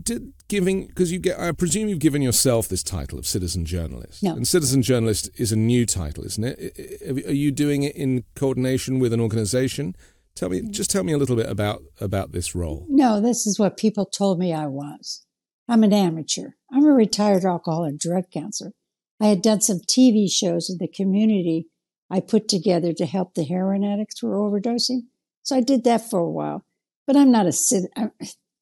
[0.00, 4.22] did giving because you get I presume you've given yourself this title of citizen journalist.
[4.22, 4.34] No.
[4.34, 7.26] And citizen journalist is a new title, isn't it?
[7.26, 9.96] Are you doing it in coordination with an organization?
[10.34, 12.86] Tell me just tell me a little bit about about this role.
[12.90, 15.24] No, this is what people told me I was.
[15.66, 16.50] I'm an amateur.
[16.70, 18.72] I'm a retired alcohol and drug counselor.
[19.20, 21.69] I had done some TV shows in the community
[22.10, 25.02] I put together to help the heroin addicts who were overdosing.
[25.42, 26.64] So I did that for a while
[27.10, 28.12] but I'm not a I'm,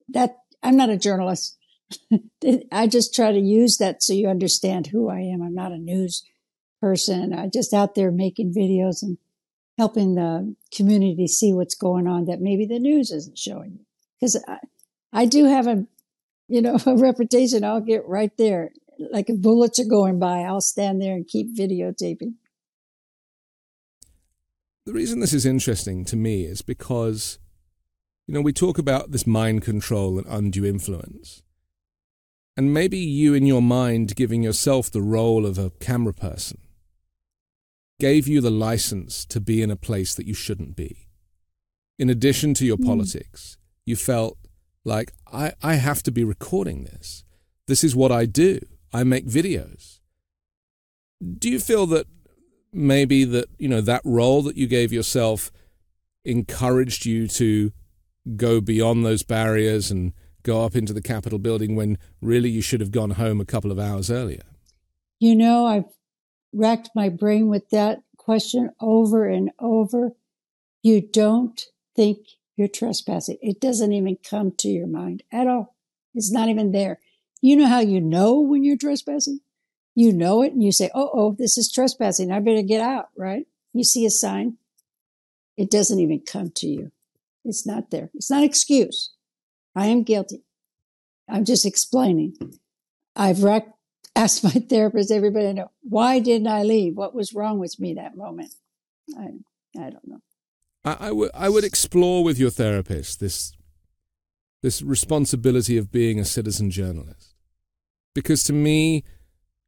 [0.08, 1.58] that I'm not a journalist.
[2.72, 5.42] I just try to use that so you understand who I am.
[5.42, 6.24] I'm not a news
[6.80, 7.34] person.
[7.34, 9.18] I'm just out there making videos and
[9.76, 13.84] helping the community see what's going on that maybe the news isn't showing you.
[14.18, 14.61] Because I,
[15.12, 15.87] I do have a
[16.48, 18.70] you know, a reputation, I'll get right there.
[18.98, 22.37] Like if bullets are going by, I'll stand there and keep videotaping.
[24.88, 27.38] The reason this is interesting to me is because,
[28.27, 31.42] you know, we talk about this mind control and undue influence.
[32.57, 36.61] And maybe you, in your mind, giving yourself the role of a camera person,
[38.01, 41.09] gave you the license to be in a place that you shouldn't be.
[41.98, 42.87] In addition to your mm.
[42.87, 44.38] politics, you felt
[44.87, 47.24] like, I, I have to be recording this.
[47.66, 48.61] This is what I do.
[48.94, 50.01] I make videos.
[51.38, 52.07] Do you feel that
[52.72, 55.50] maybe that, you know, that role that you gave yourself
[56.24, 57.72] encouraged you to
[58.37, 62.81] go beyond those barriers and go up into the Capitol building when really you should
[62.81, 64.42] have gone home a couple of hours earlier?
[65.18, 65.85] You know, I've
[66.52, 70.12] racked my brain with that question over and over.
[70.83, 71.61] You don't
[71.96, 72.18] think
[72.57, 73.38] you're trespassing.
[73.40, 75.76] It doesn't even come to your mind at all.
[76.14, 77.00] It's not even there.
[77.40, 79.40] You know how you know when you're trespassing?
[79.98, 82.30] You know it and you say, oh, oh, this is trespassing.
[82.30, 83.48] I better get out, right?
[83.72, 84.56] You see a sign.
[85.56, 86.92] It doesn't even come to you.
[87.44, 88.08] It's not there.
[88.14, 89.12] It's not an excuse.
[89.74, 90.44] I am guilty.
[91.28, 92.37] I'm just explaining.
[93.16, 93.44] I've
[94.14, 96.96] asked my therapist, everybody I know, why didn't I leave?
[96.96, 98.54] What was wrong with me that moment?
[99.18, 99.30] I,
[99.76, 100.20] I don't know.
[100.84, 103.52] I, I, w- I would explore with your therapist this,
[104.62, 107.34] this responsibility of being a citizen journalist.
[108.14, 109.02] Because to me,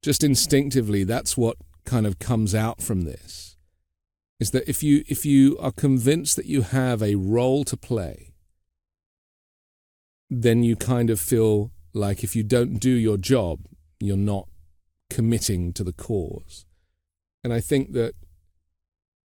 [0.03, 3.57] just instinctively, that's what kind of comes out from this.
[4.39, 8.33] Is that if you, if you are convinced that you have a role to play,
[10.31, 13.61] then you kind of feel like if you don't do your job,
[13.99, 14.49] you're not
[15.11, 16.65] committing to the cause.
[17.43, 18.15] And I think that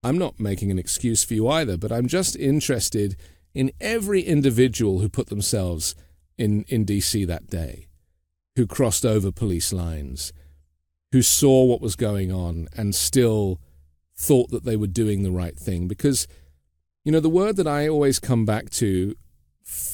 [0.03, 3.17] I'm not making an excuse for you either, but I'm just interested
[3.55, 5.95] in every individual who put themselves
[6.39, 7.89] in, in DC that day,
[8.57, 10.33] who crossed over police lines,
[11.13, 13.61] who saw what was going on and still
[14.17, 15.89] thought that they were doing the right thing.
[15.89, 16.29] Because,
[17.05, 19.17] you know, the word that I always come back to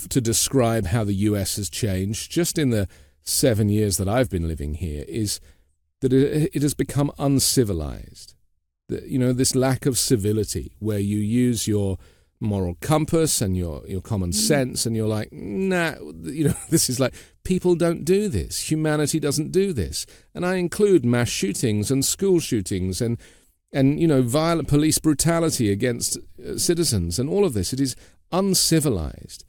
[0.08, 2.88] to describe how the US has changed just in the
[3.22, 5.38] seven years that I've been living here is
[6.00, 8.34] that it, it has become uncivilized.
[8.88, 11.98] The, you know, this lack of civility where you use your
[12.40, 14.34] moral compass and your, your common mm.
[14.34, 18.70] sense and you're like, nah, you know, this is like, people don't do this.
[18.70, 20.06] Humanity doesn't do this.
[20.34, 23.18] And I include mass shootings and school shootings and,
[23.72, 27.72] and you know, violent police brutality against uh, citizens and all of this.
[27.72, 27.96] It is
[28.32, 29.44] uncivilized.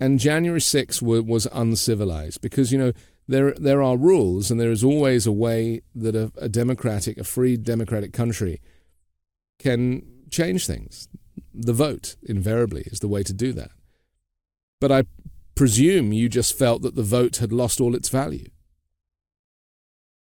[0.00, 2.92] And January 6th was uncivilized because, you know,
[3.28, 7.24] there, there are rules and there is always a way that a, a democratic, a
[7.24, 8.60] free democratic country
[9.58, 11.08] can change things.
[11.54, 13.70] The vote, invariably, is the way to do that.
[14.80, 15.04] But I
[15.54, 18.48] presume you just felt that the vote had lost all its value.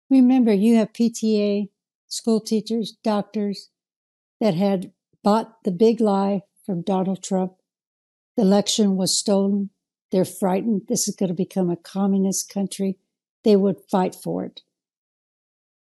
[0.09, 1.69] Remember, you have PTA,
[2.07, 3.69] school teachers, doctors
[4.39, 7.57] that had bought the big lie from Donald Trump
[8.37, 9.71] the election was stolen.
[10.11, 10.83] They're frightened.
[10.87, 12.97] This is going to become a communist country.
[13.43, 14.61] They would fight for it.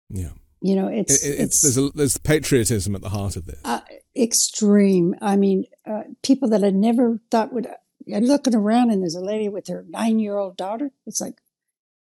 [0.08, 0.30] Yeah.
[0.62, 3.60] You know, it's, it, it's, it's, there's a, there's patriotism at the heart of this.
[3.62, 3.80] Uh,
[4.16, 5.14] extreme.
[5.20, 7.68] I mean, uh, people that I never thought would.
[8.12, 10.90] I'm looking around and there's a lady with her nine year old daughter.
[11.06, 11.40] It's like,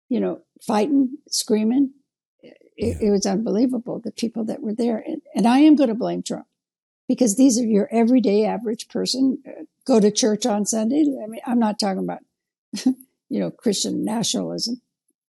[0.09, 1.93] you know, fighting, screaming.
[2.43, 3.09] It, yeah.
[3.09, 4.01] it, was unbelievable.
[4.01, 6.47] The people that were there, and, and I am going to blame Trump
[7.09, 9.43] because these are your everyday average person.
[9.47, 11.05] Uh, go to church on Sunday.
[11.23, 12.21] I mean, I'm not talking about,
[12.85, 14.83] you know, Christian nationalism.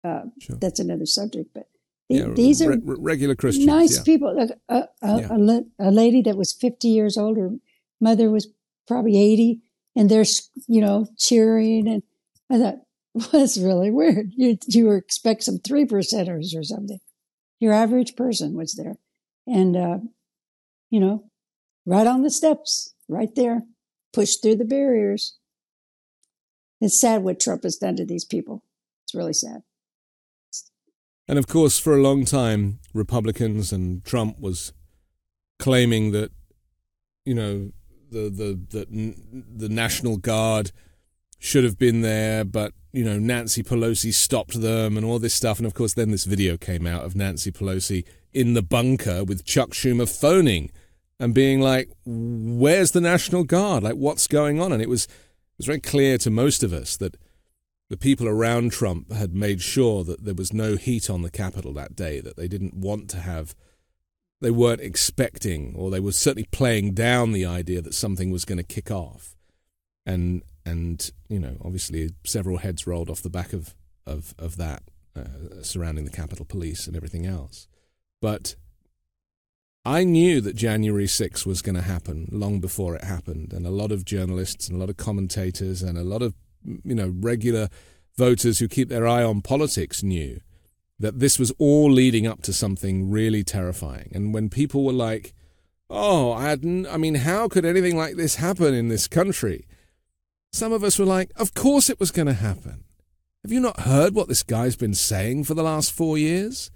[0.03, 0.57] Uh, sure.
[0.57, 1.67] That's another subject, but
[2.09, 4.03] yeah, these are regular Christians, nice yeah.
[4.03, 4.49] people.
[4.69, 7.51] A, a, a, a, lady that was 50 years old, her
[7.99, 8.47] mother was
[8.87, 9.61] probably 80,
[9.95, 10.25] and they're,
[10.67, 11.87] you know, cheering.
[11.87, 12.03] And
[12.51, 12.75] I thought,
[13.13, 14.31] well, that's really weird.
[14.35, 16.99] You, you expect some three percenters or something.
[17.59, 18.97] Your average person was there.
[19.47, 19.97] And, uh,
[20.91, 21.25] you know,
[21.85, 23.63] right on the steps, right there,
[24.13, 25.37] pushed through the barriers.
[26.81, 28.63] It's sad what Trump has done to these people.
[29.05, 29.63] It's really sad.
[31.27, 34.73] And of course, for a long time, Republicans and Trump was
[35.57, 36.31] claiming that,
[37.25, 37.71] you know,
[38.11, 39.15] the the the
[39.55, 40.71] the National Guard
[41.39, 45.57] should have been there, but you know Nancy Pelosi stopped them and all this stuff.
[45.57, 49.45] And of course, then this video came out of Nancy Pelosi in the bunker with
[49.45, 50.71] Chuck Schumer phoning
[51.19, 53.83] and being like, "Where's the National Guard?
[53.83, 56.97] Like, what's going on?" And it was it was very clear to most of us
[56.97, 57.17] that
[57.89, 61.73] the people around Trump had made sure that there was no heat on the Capitol
[61.73, 62.19] that day.
[62.19, 63.55] That they didn't want to have,
[64.41, 68.57] they weren't expecting, or they were certainly playing down the idea that something was going
[68.57, 69.35] to kick off,
[70.05, 73.75] and and you know, obviously, several heads rolled off the back of
[74.05, 74.83] of of that
[75.15, 77.67] uh, surrounding the Capitol Police and everything else.
[78.21, 78.55] But
[79.87, 83.71] I knew that January 6 was going to happen long before it happened, and a
[83.71, 86.33] lot of journalists and a lot of commentators and a lot of
[86.65, 87.69] you know regular
[88.17, 90.39] voters who keep their eye on politics knew
[90.99, 94.11] that this was all leading up to something really terrifying.
[94.13, 95.33] And when people were like,
[95.89, 99.65] "Oh, I hadn't I mean, how could anything like this happen in this country?"
[100.53, 102.85] Some of us were like, "Of course it was going to happen."
[103.43, 106.71] Have you not heard what this guy's been saying for the last 4 years?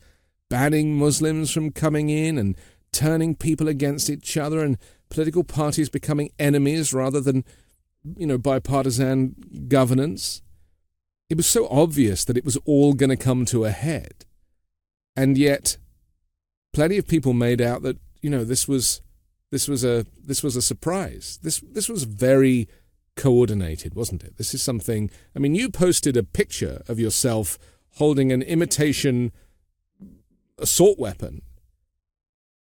[0.50, 2.56] Banning Muslims from coming in and
[2.92, 4.78] turning people against each other and
[5.10, 7.44] political parties becoming enemies rather than,
[8.18, 9.36] you know, bipartisan
[9.68, 10.42] governance.
[11.30, 14.26] It was so obvious that it was all going to come to a head.
[15.16, 15.78] And yet,
[16.74, 19.02] plenty of people made out that, you know, this was
[19.52, 21.40] this was a this was a surprise.
[21.42, 22.68] This this was very
[23.16, 24.38] coordinated, wasn't it?
[24.38, 27.58] This is something I mean, you posted a picture of yourself
[27.96, 29.32] holding an imitation
[30.58, 31.42] assault weapon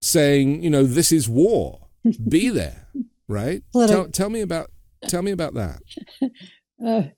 [0.01, 1.87] saying, you know, this is war.
[2.27, 2.87] Be there,
[3.27, 3.61] right?
[3.73, 4.71] Tell, tell, me about
[5.07, 5.81] tell me about that.
[6.81, 7.09] Uh,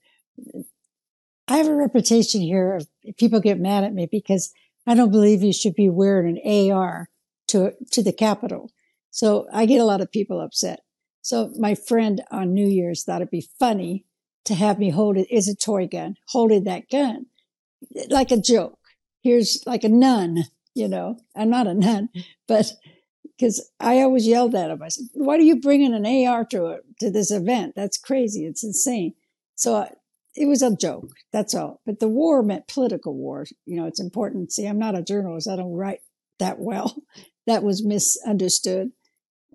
[1.47, 2.87] I have a reputation here of
[3.19, 4.51] people get mad at me because
[4.87, 7.09] I don't believe you should be wearing an AR
[7.49, 8.71] to to the Capitol.
[9.11, 10.79] So I get a lot of people upset.
[11.21, 14.03] So my friend on New Year's thought it'd be funny
[14.45, 17.27] to have me hold it is a toy gun, holding that gun
[18.09, 18.79] like a joke.
[19.21, 22.09] Here's like a nun you know, I'm not a nun,
[22.47, 22.73] but
[23.41, 24.83] because I always yelled at him.
[24.83, 27.73] I said, "Why are you bringing an AR to it to this event?
[27.75, 28.45] That's crazy.
[28.45, 29.15] It's insane."
[29.55, 29.91] So I,
[30.35, 31.09] it was a joke.
[31.33, 31.81] That's all.
[31.83, 33.45] But the war meant political war.
[33.65, 34.51] You know, it's important.
[34.51, 35.49] See, I'm not a journalist.
[35.49, 36.01] I don't write
[36.39, 36.95] that well.
[37.47, 38.91] That was misunderstood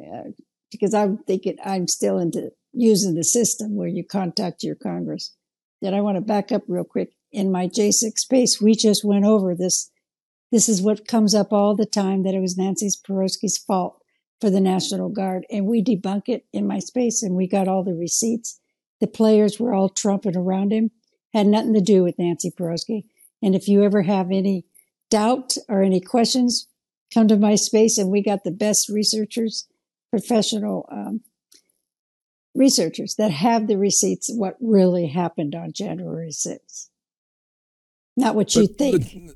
[0.01, 0.30] uh,
[0.72, 5.32] because I'm thinking I'm still into using the system where you contact your Congress.
[5.80, 7.12] Then I want to back up real quick.
[7.30, 9.89] In my J6 space, we just went over this
[10.53, 14.01] this is what comes up all the time that it was Nancy Pelosi's fault
[14.41, 15.45] for the National Guard.
[15.51, 18.61] And we debunk it in my space and we got all the receipts.
[19.01, 20.91] The players were all trumping around him,
[21.35, 23.05] had nothing to do with Nancy Peroski.
[23.43, 24.65] And if you ever have any
[25.11, 26.69] doubt or any questions,
[27.13, 29.67] come to my space and we got the best researchers,
[30.11, 31.21] professional um,
[32.55, 36.89] researchers that have the receipts of what really happened on January 6th.
[38.17, 39.33] Not what but, you think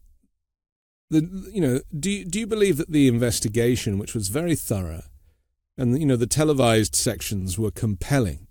[1.10, 5.04] the you know do you, do you believe that the investigation, which was very thorough,
[5.76, 8.46] and you know the televised sections were compelling,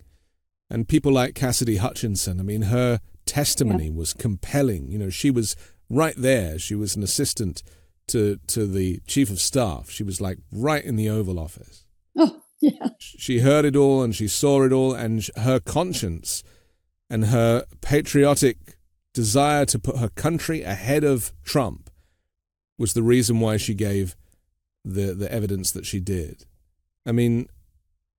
[0.70, 3.96] and people like Cassidy Hutchinson, I mean, her testimony yeah.
[3.96, 4.92] was compelling.
[4.92, 5.56] You know, she was
[5.90, 6.60] right there.
[6.60, 7.64] She was an assistant
[8.08, 9.90] to to the chief of staff.
[9.90, 11.86] She was like right in the Oval Office.
[12.22, 12.90] Oh, yeah.
[13.00, 16.44] She heard it all and she saw it all, and her conscience
[17.10, 18.78] and her patriotic
[19.14, 21.89] desire to put her country ahead of Trump
[22.80, 24.16] was the reason why she gave
[24.84, 26.46] the the evidence that she did.
[27.06, 27.48] I mean,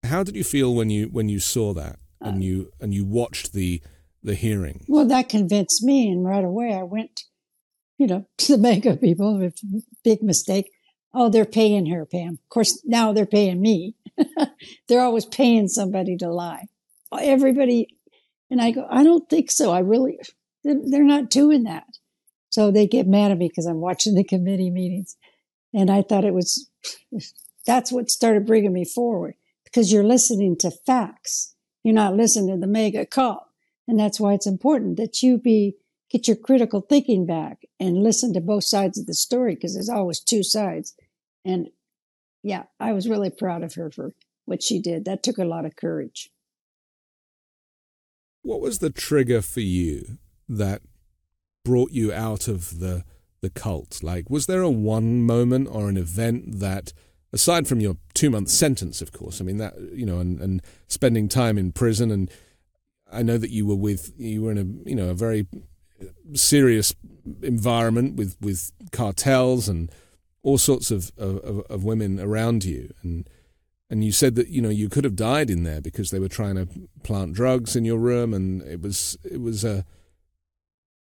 [0.04, 3.04] how did you feel when you when you saw that and uh, you and you
[3.04, 3.82] watched the
[4.22, 4.84] the hearing?
[4.86, 7.24] Well, that convinced me, and right away I went,
[7.98, 9.50] you know, to the MAGA people.
[10.04, 10.70] Big mistake.
[11.12, 12.34] Oh, they're paying her, Pam.
[12.34, 13.96] Of course, now they're paying me.
[14.88, 16.66] they're always paying somebody to lie.
[17.18, 17.88] Everybody,
[18.48, 19.72] and I go, I don't think so.
[19.72, 20.20] I really,
[20.62, 21.84] they're not doing that.
[22.50, 25.16] So they get mad at me because I'm watching the committee meetings.
[25.72, 26.68] And I thought it was,
[27.64, 29.34] that's what started bringing me forward
[29.64, 31.54] because you're listening to facts.
[31.84, 33.46] You're not listening to the MAGA call.
[33.86, 35.76] And that's why it's important that you be,
[36.10, 39.88] get your critical thinking back and listen to both sides of the story because there's
[39.88, 40.94] always two sides.
[41.44, 41.68] And
[42.42, 44.12] yeah, I was really proud of her for
[44.44, 45.04] what she did.
[45.04, 46.30] That took a lot of courage.
[48.42, 50.82] What was the trigger for you that
[51.64, 53.04] brought you out of the
[53.40, 54.02] the cult?
[54.02, 56.92] Like, was there a one moment or an event that,
[57.32, 60.62] aside from your two month sentence, of course, I mean that you know, and, and
[60.88, 62.30] spending time in prison, and
[63.12, 65.46] I know that you were with you were in a you know a very
[66.34, 66.94] serious
[67.42, 69.90] environment with with cartels and
[70.42, 73.28] all sorts of, of, of women around you and
[73.90, 76.28] and you said that you know you could have died in there because they were
[76.28, 76.66] trying to
[77.02, 79.84] plant drugs in your room and it was it was a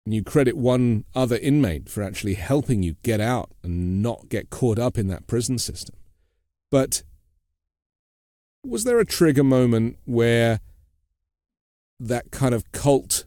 [0.05, 4.49] and you credit one other inmate for actually helping you get out and not get
[4.49, 5.95] caught up in that prison system.
[6.69, 7.03] But
[8.65, 10.59] was there a trigger moment where
[11.99, 13.25] that kind of cult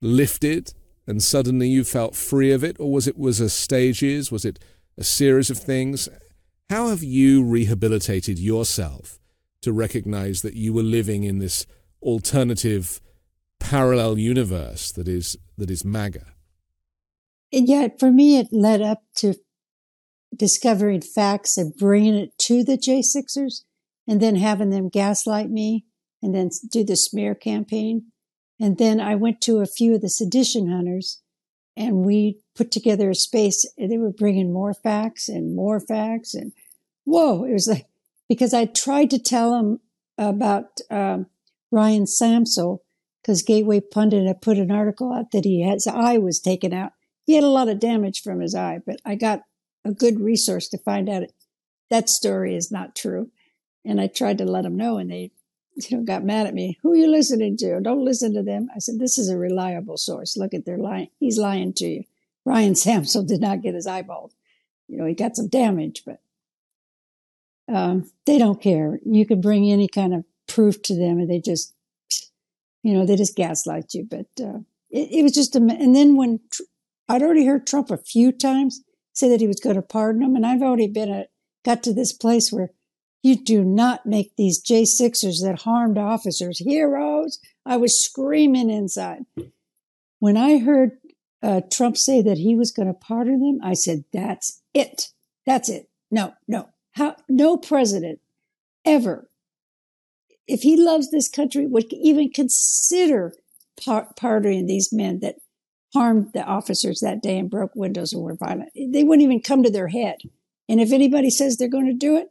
[0.00, 0.72] lifted
[1.06, 4.58] and suddenly you felt free of it or was it was a stages was it
[4.96, 6.08] a series of things
[6.70, 9.18] how have you rehabilitated yourself
[9.60, 11.66] to recognize that you were living in this
[12.00, 13.00] alternative
[13.60, 16.26] parallel universe that is that is MAGA?
[17.52, 19.34] and yet for me, it led up to
[20.34, 23.62] discovering facts and bringing it to the J6ers
[24.06, 25.84] and then having them gaslight me
[26.22, 28.06] and then do the smear campaign.
[28.60, 31.20] And then I went to a few of the sedition hunters
[31.76, 36.52] and we put together a space they were bringing more facts and more facts and
[37.04, 37.86] whoa, it was like,
[38.28, 39.80] because I tried to tell them
[40.16, 41.26] about um,
[41.72, 42.78] Ryan Samsel
[43.22, 46.92] because Gateway Pundit had put an article out that he his eye was taken out.
[47.24, 49.42] He had a lot of damage from his eye, but I got
[49.84, 51.24] a good resource to find out
[51.90, 53.30] that story is not true.
[53.84, 55.32] And I tried to let them know, and they
[55.76, 56.78] you know, got mad at me.
[56.82, 57.80] Who are you listening to?
[57.80, 58.68] Don't listen to them.
[58.74, 60.36] I said, this is a reliable source.
[60.36, 61.08] Look at their lying.
[61.18, 62.04] He's lying to you.
[62.44, 64.32] Ryan Samsel did not get his eyeball.
[64.88, 66.20] You know, he got some damage, but
[67.72, 68.98] um, they don't care.
[69.04, 71.74] You can bring any kind of proof to them, and they just,
[72.82, 74.06] you know, they just gaslight you.
[74.08, 74.60] But uh,
[74.90, 75.58] it, it, was just a.
[75.58, 76.62] And then when tr-
[77.08, 80.36] I'd already heard Trump a few times say that he was going to pardon them,
[80.36, 81.26] and I've already been a,
[81.64, 82.70] got to this place where
[83.22, 87.38] you do not make these J6ers that harmed officers heroes.
[87.66, 89.26] I was screaming inside.
[90.18, 90.92] When I heard
[91.42, 95.08] uh, Trump say that he was going to pardon them, I said, that's it.
[95.46, 95.88] That's it.
[96.10, 96.70] No, no.
[96.92, 98.20] How, no president
[98.84, 99.28] ever,
[100.50, 103.34] if he loves this country, would even consider
[103.82, 105.36] par- pardoning these men that
[105.94, 108.70] harmed the officers that day and broke windows and were violent.
[108.74, 110.18] They wouldn't even come to their head.
[110.68, 112.28] And if anybody says they're going to do it,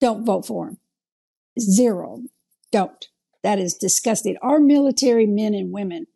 [0.00, 0.78] don't vote for him.
[1.58, 2.22] Zero.
[2.70, 3.06] Don't.
[3.42, 4.36] That is disgusting.
[4.42, 6.06] Our military men and women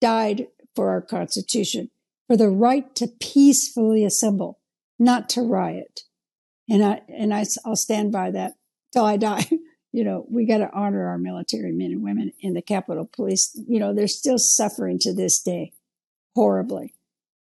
[0.00, 1.90] died for our Constitution,
[2.26, 4.58] for the right to peacefully assemble,
[4.98, 6.00] not to riot.
[6.68, 8.54] And I and I, I'll stand by that
[8.92, 9.48] till I die.
[9.92, 13.50] you know, we got to honor our military men and women in the Capitol Police.
[13.68, 15.72] You know, they're still suffering to this day,
[16.34, 16.94] horribly,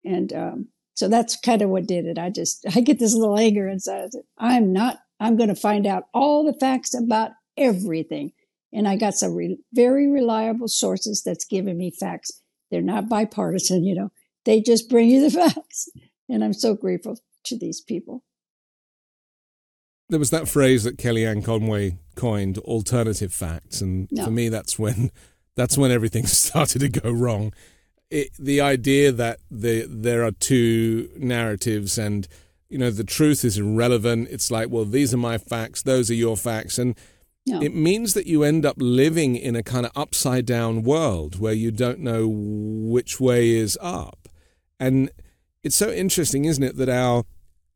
[0.05, 2.19] and um, so that's kind of what did it.
[2.19, 4.11] I just I get this little anger inside.
[4.39, 8.33] I'm not I'm going to find out all the facts about everything.
[8.73, 12.43] And I got some re- very reliable sources that's giving me facts.
[12.71, 14.11] They're not bipartisan, you know,
[14.45, 15.89] they just bring you the facts.
[16.29, 18.25] And I'm so grateful to these people.
[20.09, 23.81] There was that phrase that Kellyanne Conway coined, alternative facts.
[23.81, 24.25] And no.
[24.25, 25.11] for me, that's when,
[25.55, 27.53] that's when everything started to go wrong.
[28.11, 32.27] It, the idea that the, there are two narratives and
[32.69, 34.29] you know, the truth is irrelevant.
[34.31, 36.79] It's like, well, these are my facts, those are your facts.
[36.79, 36.97] And
[37.47, 37.61] no.
[37.63, 41.53] it means that you end up living in a kind of upside down world where
[41.53, 44.29] you don't know which way is up.
[44.81, 45.11] And
[45.63, 47.25] it's so interesting, isn't it, that our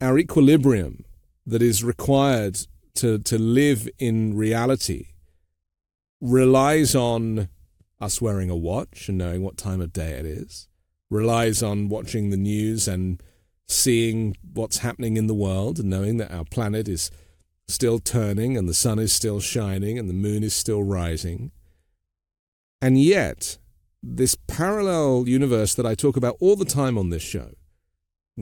[0.00, 1.04] our equilibrium
[1.46, 2.58] that is required
[3.00, 5.06] to, to live in reality
[6.20, 7.48] relies on
[7.98, 10.68] us wearing a watch and knowing what time of day it is,
[11.08, 13.22] relies on watching the news and
[13.66, 17.10] seeing what's happening in the world and knowing that our planet is
[17.68, 21.52] still turning and the sun is still shining and the moon is still rising.
[22.82, 23.56] And yet,
[24.02, 27.52] this parallel universe that I talk about all the time on this show,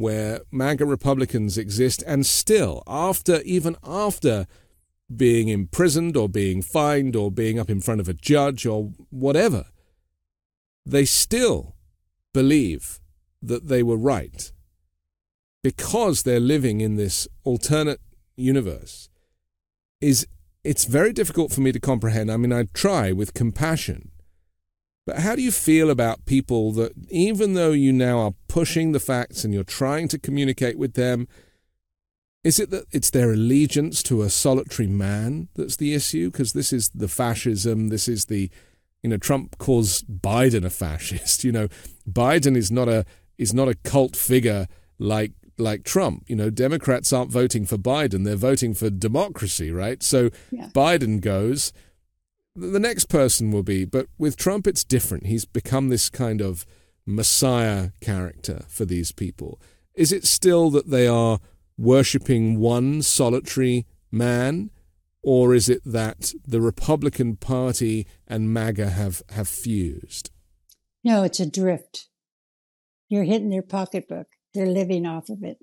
[0.00, 4.46] where MAGA Republicans exist and still, after, even after
[5.14, 9.66] being imprisoned or being fined or being up in front of a judge or whatever,
[10.84, 11.74] they still
[12.32, 13.00] believe
[13.42, 14.52] that they were right
[15.62, 18.00] because they're living in this alternate
[18.36, 19.08] universe
[20.00, 20.26] is
[20.64, 22.30] it's very difficult for me to comprehend.
[22.30, 24.07] I mean, I try with compassion.
[25.08, 29.00] But how do you feel about people that, even though you now are pushing the
[29.00, 31.26] facts and you're trying to communicate with them,
[32.44, 36.30] is it that it's their allegiance to a solitary man that's the issue?
[36.30, 38.50] Because this is the fascism, this is the,
[39.02, 41.42] you know, Trump calls Biden a fascist.
[41.44, 41.68] You know,
[42.06, 43.06] Biden is not a
[43.38, 44.66] is not a cult figure
[44.98, 46.24] like like Trump.
[46.26, 50.02] You know, Democrats aren't voting for Biden, they're voting for democracy, right?
[50.02, 50.68] So yeah.
[50.74, 51.72] Biden goes,
[52.58, 53.84] the next person will be.
[53.84, 55.26] But with Trump, it's different.
[55.26, 56.66] He's become this kind of
[57.06, 59.60] messiah character for these people.
[59.94, 61.40] Is it still that they are
[61.76, 64.70] worshipping one solitary man?
[65.22, 70.30] Or is it that the Republican Party and MAGA have, have fused?
[71.02, 72.08] No, it's a drift.
[73.08, 74.26] You're hitting their pocketbook.
[74.54, 75.58] They're living off of it.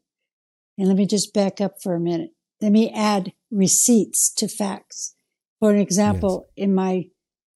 [0.77, 2.31] And let me just back up for a minute.
[2.61, 5.15] Let me add receipts to facts.
[5.59, 6.65] For an example, yes.
[6.65, 7.05] in my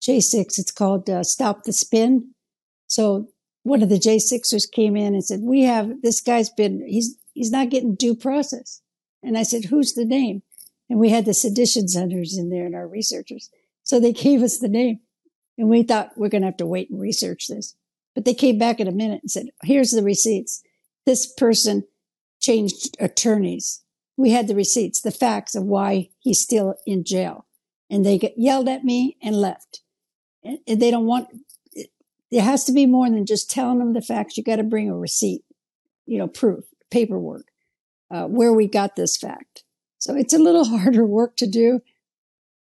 [0.01, 2.31] J6, it's called uh, Stop the Spin.
[2.87, 3.27] So
[3.63, 7.51] one of the J6ers came in and said, we have, this guy's been, he's, he's
[7.51, 8.81] not getting due process.
[9.21, 10.43] And I said, who's the name?
[10.89, 13.49] And we had the sedition hunters in there and our researchers.
[13.83, 14.99] So they gave us the name
[15.57, 17.75] and we thought we're going to have to wait and research this.
[18.15, 20.63] But they came back in a minute and said, here's the receipts.
[21.05, 21.83] this person
[22.41, 23.83] changed attorneys.
[24.17, 27.45] We had the receipts, the facts of why he's still in jail.
[27.89, 29.81] And they get yelled at me and left.
[30.43, 31.27] And they don't want,
[32.31, 34.37] there has to be more than just telling them the facts.
[34.37, 35.41] You got to bring a receipt,
[36.05, 37.45] you know, proof, paperwork,
[38.11, 39.63] uh, where we got this fact.
[39.97, 41.81] So it's a little harder work to do,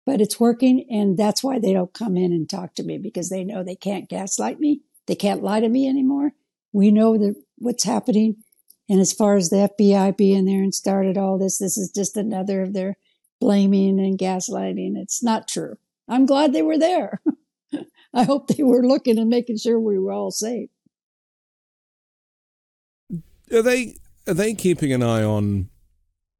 [0.06, 0.86] but it's working.
[0.90, 3.76] And that's why they don't come in and talk to me because they know they
[3.76, 4.82] can't gaslight me.
[5.08, 6.32] They can't lie to me anymore.
[6.72, 8.38] We know that what's happening.
[8.88, 12.18] And as far as the FBI being there and started all this, this is just
[12.18, 12.98] another of their
[13.46, 14.98] blaming and gaslighting.
[14.98, 15.76] It's not true.
[16.08, 17.22] I'm glad they were there.
[18.14, 20.72] I hope they were looking and making sure we were all safe.
[23.54, 25.70] Are they are they keeping an eye on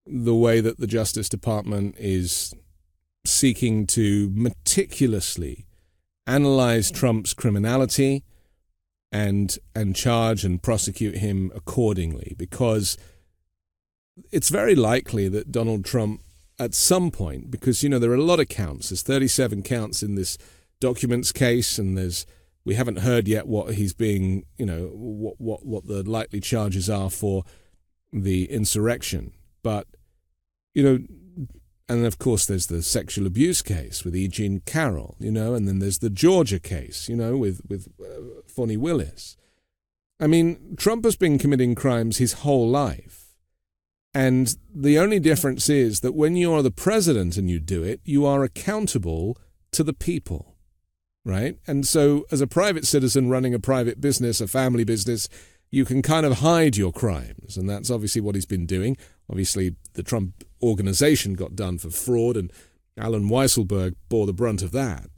[0.08, 2.56] the way that the Justice Department is
[3.24, 5.68] seeking to meticulously
[6.26, 8.24] analyze Trump's criminality
[9.12, 12.97] and and charge and prosecute him accordingly because
[14.32, 16.22] it's very likely that Donald Trump
[16.58, 20.01] at some point because you know there are a lot of counts there's 37 counts
[20.01, 20.38] in this
[20.80, 22.26] documents case and there's
[22.64, 26.89] we haven't heard yet what he's being you know what what what the likely charges
[26.89, 27.43] are for
[28.14, 29.34] the insurrection
[29.64, 29.88] but
[30.74, 30.99] you know
[31.88, 34.28] and of course there's the sexual abuse case with E.
[34.28, 38.78] Jean Carroll, you know, and then there's the Georgia case, you know, with with uh,
[38.80, 39.38] Willis.
[40.20, 43.24] I mean, Trump has been committing crimes his whole life.
[44.16, 47.99] And the only difference is that when you are the president and you do it,
[48.05, 49.38] you are accountable
[49.74, 50.55] to the people,
[51.26, 51.57] right?
[51.68, 55.28] And so, as a private citizen running a private business, a family business,
[55.70, 57.57] you can kind of hide your crimes.
[57.57, 58.95] And that's obviously what he's been doing.
[59.30, 62.53] Obviously, the Trump organization got done for fraud, and
[62.97, 65.09] Allen Weisselberg bore the brunt of that.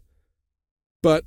[1.04, 1.24] But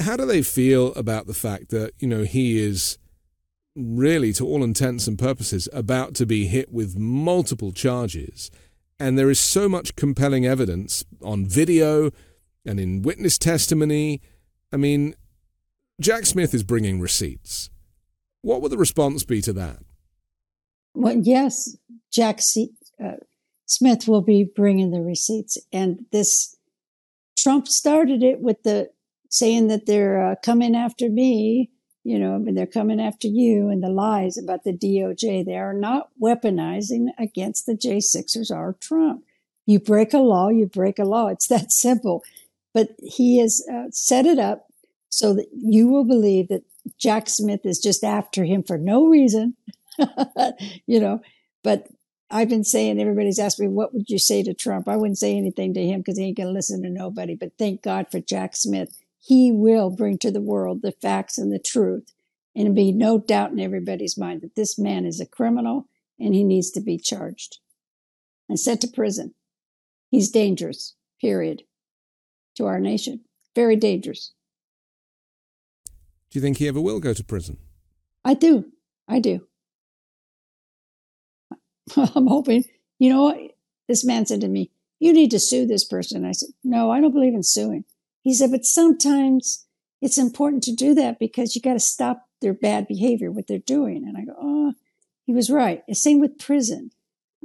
[0.00, 2.98] how do they feel about the fact that, you know, he is
[3.74, 8.50] really, to all intents and purposes, about to be hit with multiple charges?
[8.98, 12.10] And there is so much compelling evidence on video
[12.64, 14.20] and in witness testimony.
[14.72, 15.14] I mean,
[16.00, 17.70] Jack Smith is bringing receipts.
[18.42, 19.78] What would the response be to that?
[20.94, 21.76] Well, yes,
[22.12, 23.16] Jack C- uh,
[23.66, 26.56] Smith will be bringing the receipts, and this
[27.38, 28.90] Trump started it with the
[29.30, 31.70] saying that they're uh, coming after me,
[32.04, 35.44] you know, and they're coming after you, and the lies about the DOJ.
[35.44, 39.24] They are not weaponizing against the J6ers or Trump.
[39.66, 41.28] You break a law, you break a law.
[41.28, 42.22] It's that simple.
[42.74, 44.66] But he has uh, set it up
[45.10, 46.64] so that you will believe that
[46.98, 49.56] Jack Smith is just after him for no reason
[50.86, 51.20] you know,
[51.62, 51.88] but
[52.30, 54.88] I've been saying, everybody's asked me, what would you say to Trump?
[54.88, 57.34] I wouldn't say anything to him because he ain't going to listen to nobody.
[57.34, 58.98] But thank God for Jack Smith.
[59.24, 62.12] He will bring to the world the facts and the truth.
[62.54, 66.44] And be no doubt in everybody's mind that this man is a criminal and he
[66.44, 67.60] needs to be charged
[68.46, 69.34] and sent to prison.
[70.10, 71.62] He's dangerous, period,
[72.56, 73.20] to our nation.
[73.54, 74.32] Very dangerous.
[75.86, 77.56] Do you think he ever will go to prison?
[78.22, 78.66] I do.
[79.08, 79.46] I do.
[81.96, 82.64] I'm hoping,
[82.98, 83.38] you know what?
[83.88, 84.70] This man said to me,
[85.00, 86.26] you need to sue this person.
[86.26, 87.84] I said, no, I don't believe in suing.
[88.22, 89.66] He said, but sometimes
[90.00, 93.58] it's important to do that because you got to stop their bad behavior, what they're
[93.58, 94.04] doing.
[94.06, 94.74] And I go, oh,
[95.24, 95.82] he was right.
[95.92, 96.90] Same with prison.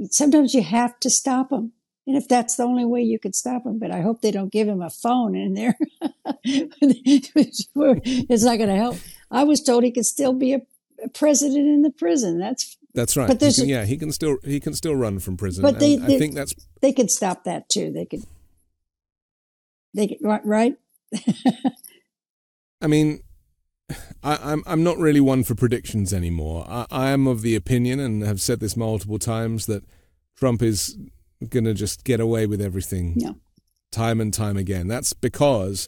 [0.10, 1.74] Sometimes you have to stop them.
[2.06, 4.52] And if that's the only way you could stop him, but I hope they don't
[4.52, 5.78] give him a phone in there.
[6.46, 8.96] it's not going to help.
[9.30, 10.62] I was told he could still be a,
[11.14, 12.40] president in the prison.
[12.40, 13.28] That's that's right.
[13.28, 15.62] But there's, can, yeah, he can still he can still run from prison.
[15.62, 17.92] But they, they, I think that's they could stop that too.
[17.92, 18.24] They could.
[19.98, 20.76] They right.
[22.82, 23.24] I mean,
[24.22, 26.66] I, am I'm, I'm not really one for predictions anymore.
[26.70, 29.84] I, I am of the opinion, and have said this multiple times, that
[30.36, 30.96] Trump is
[31.50, 33.38] going to just get away with everything, no.
[33.92, 34.88] time and time again.
[34.88, 35.88] That's because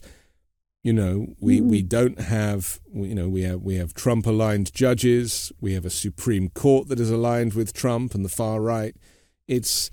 [0.82, 1.68] you know, we, mm-hmm.
[1.68, 5.52] we don't have you know we have we have Trump aligned judges.
[5.60, 8.96] We have a Supreme Court that is aligned with Trump and the far right.
[9.46, 9.90] It's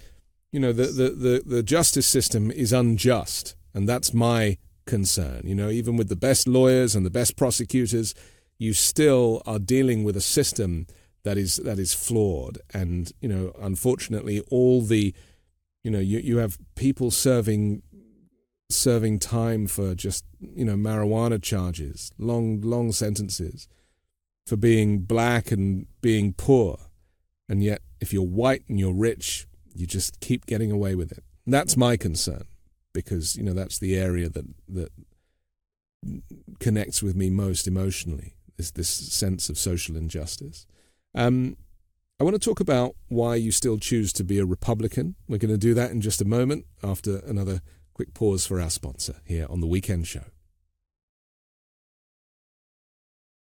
[0.52, 4.58] you know the the the, the justice system is unjust, and that's my
[4.88, 5.42] concern.
[5.46, 8.16] You know, even with the best lawyers and the best prosecutors,
[8.58, 10.88] you still are dealing with a system
[11.24, 12.58] that is that is flawed.
[12.74, 15.14] And you know, unfortunately, all the
[15.84, 17.84] you know you you have people serving
[18.70, 23.68] serving time for just you know marijuana charges, long long sentences
[24.48, 26.80] for being black and being poor,
[27.48, 31.24] and yet if you're white and you're rich, you just keep getting away with it.
[31.46, 32.48] That's my concern
[32.98, 34.92] because you know that's the area that that
[36.60, 38.34] connects with me most emotionally.
[38.58, 40.66] this this sense of social injustice.
[41.14, 41.58] Um,
[42.20, 45.14] I want to talk about why you still choose to be a Republican.
[45.28, 47.62] We're going to do that in just a moment after another
[47.94, 50.26] quick pause for our sponsor here on the Weekend Show.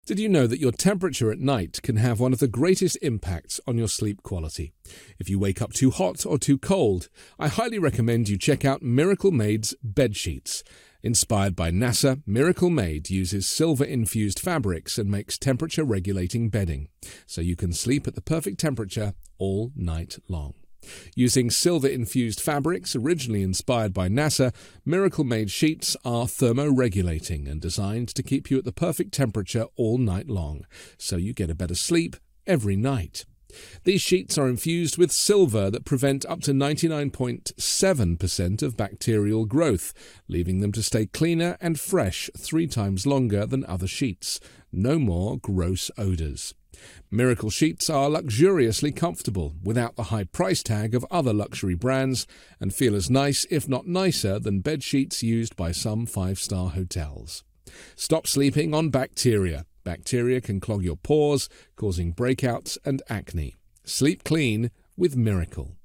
[0.06, 3.60] Did you know that your temperature at night can have one of the greatest impacts
[3.66, 4.72] on your sleep quality?
[5.18, 8.84] If you wake up too hot or too cold, I highly recommend you check out
[8.84, 10.64] Miracle Made's bed sheets.
[11.02, 16.90] Inspired by NASA, Miracle Made uses silver infused fabrics and makes temperature regulating bedding,
[17.26, 20.54] so you can sleep at the perfect temperature all night long.
[21.16, 24.54] Using silver infused fabrics originally inspired by NASA,
[24.86, 29.98] Miracle Made sheets are thermoregulating and designed to keep you at the perfect temperature all
[29.98, 30.66] night long,
[30.98, 32.16] so you get a better sleep
[32.48, 33.26] every night.
[33.84, 39.94] These sheets are infused with silver that prevent up to 99.7% of bacterial growth,
[40.28, 44.42] leaving them to stay cleaner and fresh three times longer than other sheets.
[44.72, 46.54] No more gross odours.
[47.12, 52.28] Miracle sheets are luxuriously comfortable without the high price tag of other luxury brands
[52.60, 56.70] and feel as nice, if not nicer, than bed sheets used by some five star
[56.70, 57.44] hotels.
[57.96, 59.66] Stop sleeping on bacteria.
[59.84, 63.56] Bacteria can clog your pores, causing breakouts and acne.
[63.84, 65.76] Sleep clean with Miracle.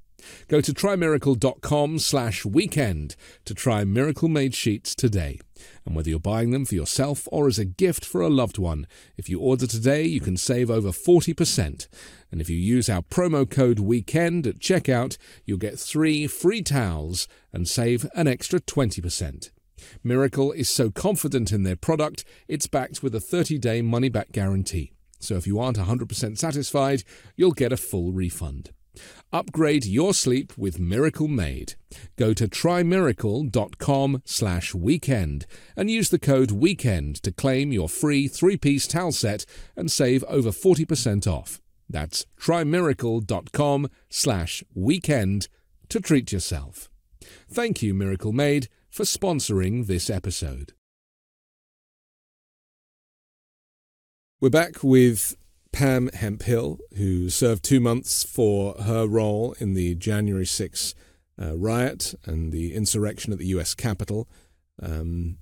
[0.49, 5.39] Go to trymiracle.com slash weekend to try Miracle Made sheets today.
[5.85, 8.87] And whether you're buying them for yourself or as a gift for a loved one,
[9.16, 11.89] if you order today, you can save over 40%.
[12.31, 17.29] And if you use our promo code WEEKEND at checkout, you'll get three free towels
[17.53, 19.51] and save an extra 20%.
[20.05, 24.33] Miracle is so confident in their product, it's backed with a 30 day money back
[24.33, 24.93] guarantee.
[25.18, 27.05] So if you aren't 100% satisfied,
[27.37, 28.71] you'll get a full refund.
[29.32, 31.74] Upgrade your sleep with Miracle Made.
[32.16, 38.86] Go to trymiracle.com slash weekend and use the code WEEKEND to claim your free three-piece
[38.86, 41.61] towel set and save over 40% off.
[41.88, 45.49] That's trymiracle.com slash weekend
[45.88, 46.88] to treat yourself.
[47.49, 50.72] Thank you, Miracle Made, for sponsoring this episode.
[54.41, 55.36] We're back with
[55.73, 60.95] Pam Hemphill, who served two months for her role in the January 6
[61.41, 63.75] uh, riot and the insurrection at the U.S.
[63.75, 64.29] Capitol.
[64.83, 65.39] Um,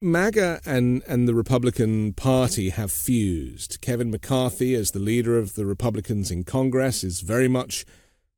[0.00, 3.80] MAGA and, and the Republican Party have fused.
[3.80, 7.86] Kevin McCarthy, as the leader of the Republicans in Congress, is very much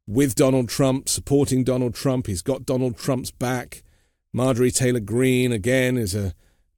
[0.06, 2.28] with Donald Trump, supporting Donald Trump.
[2.28, 3.82] He's got Donald Trump's back.
[4.32, 6.34] Marjorie Taylor Greene, again, is a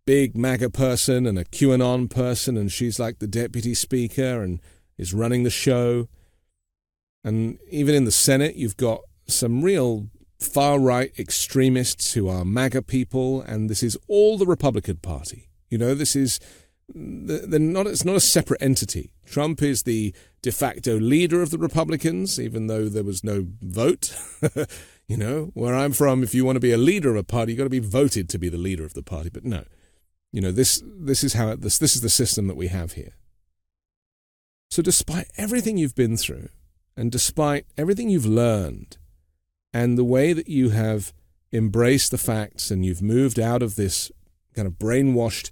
[0.08, 4.58] big MAGA person and a QAnon person, and she's like the deputy speaker and
[4.96, 6.08] is running the show.
[7.22, 10.08] And even in the Senate, you've got some real
[10.40, 15.50] far right extremists who are MAGA people, and this is all the Republican Party.
[15.68, 16.40] You know, this is
[16.88, 17.86] they're not.
[17.86, 19.12] It's not a separate entity.
[19.26, 24.16] Trump is the de facto leader of the Republicans, even though there was no vote.
[25.06, 27.52] you know, where I'm from, if you want to be a leader of a party,
[27.52, 29.28] you've got to be voted to be the leader of the party.
[29.28, 29.64] But no,
[30.32, 33.14] you know, this, this is how this, this is the system that we have here.
[34.70, 36.48] So despite everything you've been through,
[36.96, 38.98] and despite everything you've learned,
[39.72, 41.12] and the way that you have
[41.52, 44.10] embraced the facts and you've moved out of this
[44.54, 45.50] kind of brainwashed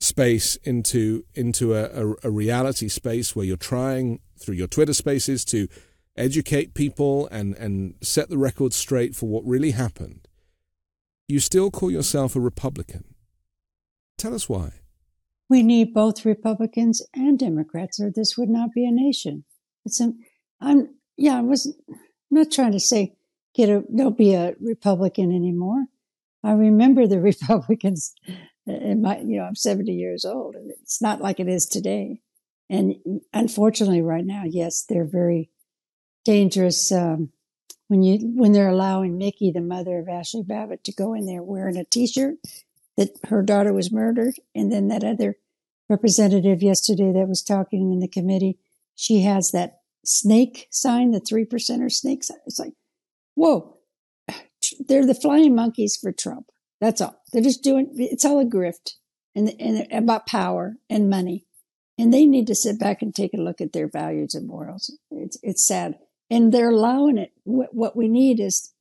[0.00, 5.44] space into into a, a, a, reality space where you're trying through your Twitter spaces
[5.44, 5.68] to
[6.16, 10.26] educate people and, and set the record straight for what really happened,
[11.28, 13.11] you still call yourself a Republican.
[14.22, 14.70] Tell us why.
[15.48, 19.42] We need both Republicans and Democrats, or this would not be a nation.
[19.84, 20.12] It's a,
[20.60, 21.74] I'm yeah, I was
[22.30, 23.16] not trying to say
[23.52, 25.86] get a don't be a Republican anymore.
[26.44, 28.14] I remember the Republicans.
[28.64, 32.20] In my, you know, I'm 70 years old, and it's not like it is today.
[32.70, 32.94] And
[33.32, 35.50] unfortunately, right now, yes, they're very
[36.24, 36.92] dangerous.
[36.92, 37.30] Um,
[37.88, 41.42] when you when they're allowing Micki, the mother of Ashli Babbitt, to go in there
[41.42, 42.36] wearing a T-shirt
[42.96, 44.34] that her daughter was murdered.
[44.54, 45.36] And then that other
[45.88, 48.58] representative yesterday that was talking in the committee,
[48.94, 52.38] she has that snake sign, the three percenter snake sign.
[52.46, 52.74] It's like,
[53.34, 53.78] whoa,
[54.88, 56.46] they're the flying monkeys for Trump.
[56.80, 57.22] That's all.
[57.32, 58.94] They're just doing, it's all a grift
[59.34, 61.46] and, and about power and money.
[61.98, 64.96] And they need to sit back and take a look at their values and morals.
[65.10, 65.98] It's, it's sad.
[66.30, 67.32] And they're allowing it.
[67.44, 68.71] What we need is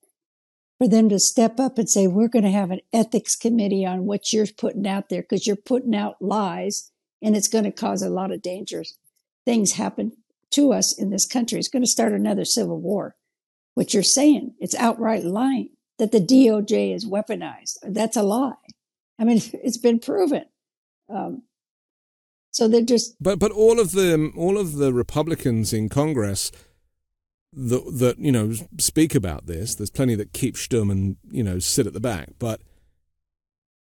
[0.82, 4.08] for them to step up and say, we're going to have an ethics committee on
[4.08, 8.02] what you're putting out there because you're putting out lies and it's going to cause
[8.02, 8.98] a lot of dangerous
[9.46, 10.12] things happen
[10.50, 11.60] to us in this country.
[11.60, 13.16] It's going to start another civil war.
[13.76, 15.70] What you're saying, it's outright lying
[16.00, 17.78] that the DOJ is weaponized.
[17.84, 18.54] That's a lie.
[19.20, 20.46] I mean, it's been proven.
[21.10, 21.44] Um,
[22.50, 23.16] So they're just.
[23.22, 26.52] But but all of the all of the Republicans in Congress
[27.54, 29.76] that that you know speak about this.
[29.76, 32.62] There's plenty that keep stum and you know sit at the back, but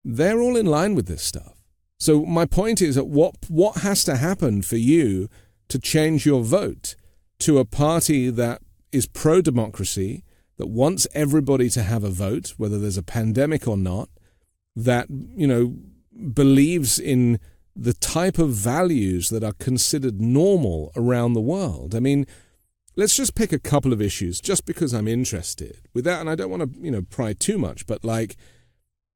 [0.05, 1.55] they're all in line with this stuff.
[1.99, 5.29] So my point is that what what has to happen for you
[5.69, 6.97] to change your vote
[7.41, 8.61] to a party that
[8.93, 10.23] is pro democracy,
[10.57, 14.09] that wants everybody to have a vote, whether there's a pandemic or not,
[14.77, 15.77] that you know
[16.33, 17.39] believes in
[17.77, 21.95] the type of values that are considered normal around the world.
[21.95, 22.25] I mean,
[22.97, 26.21] let's just pick a couple of issues just because I'm interested with that.
[26.21, 28.37] And I don't want to, you know, pry too much, but like,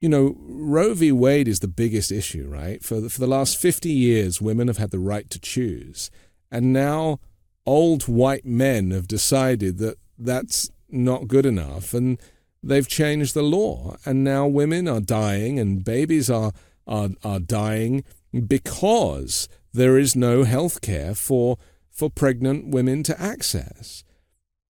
[0.00, 1.10] you know, Roe v.
[1.12, 2.82] Wade is the biggest issue, right?
[2.82, 6.10] For the, for the last 50 years, women have had the right to choose.
[6.50, 7.18] And now
[7.66, 11.92] old white men have decided that that's not good enough.
[11.94, 12.18] And
[12.62, 13.96] they've changed the law.
[14.04, 16.52] And now women are dying and babies are,
[16.86, 18.04] are, are dying
[18.46, 21.58] because there is no health care for
[21.98, 24.04] for pregnant women to access.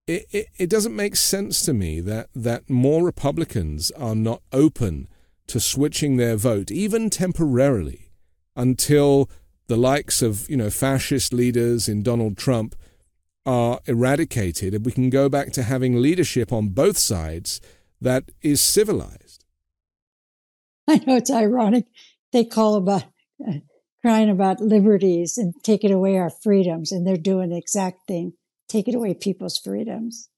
[0.06, 5.08] It, it, it doesn't make sense to me that, that more Republicans are not open
[5.48, 8.12] to switching their vote, even temporarily,
[8.56, 9.28] until
[9.66, 12.74] the likes of you know fascist leaders in Donald Trump
[13.44, 17.60] are eradicated and we can go back to having leadership on both sides
[18.00, 19.44] that is civilized.
[20.88, 21.84] I know it's ironic.
[22.32, 23.04] They call about
[24.08, 28.32] crying about liberties and taking away our freedoms, and they're doing the exact thing,
[28.66, 30.30] taking away people's freedoms.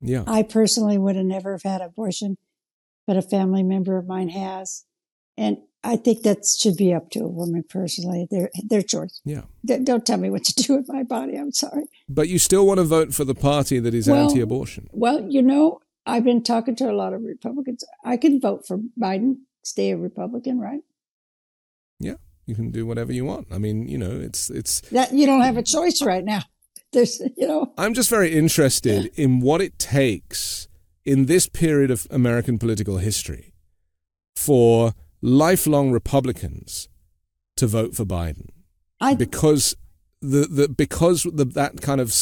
[0.00, 0.22] Yeah.
[0.28, 2.36] I personally would have never have had abortion,
[3.04, 4.84] but a family member of mine has.
[5.36, 9.20] And I think that should be up to a woman personally, their their choice.
[9.24, 9.42] Yeah.
[9.64, 11.36] don't tell me what to do with my body.
[11.36, 11.86] I'm sorry.
[12.08, 14.88] But you still want to vote for the party that is well, anti-abortion.
[14.92, 17.82] Well, you know, I've been talking to a lot of Republicans.
[18.04, 20.82] I can vote for Biden, stay a Republican, right?
[21.98, 22.14] Yeah
[22.46, 23.48] you can do whatever you want.
[23.50, 26.42] I mean, you know, it's it's that you don't have a choice right now.
[26.92, 27.72] There's, you know.
[27.76, 30.68] I'm just very interested in what it takes
[31.04, 33.52] in this period of American political history
[34.34, 36.88] for lifelong Republicans
[37.56, 38.48] to vote for Biden.
[39.00, 39.76] I, because
[40.20, 42.14] the, the because the, that kind of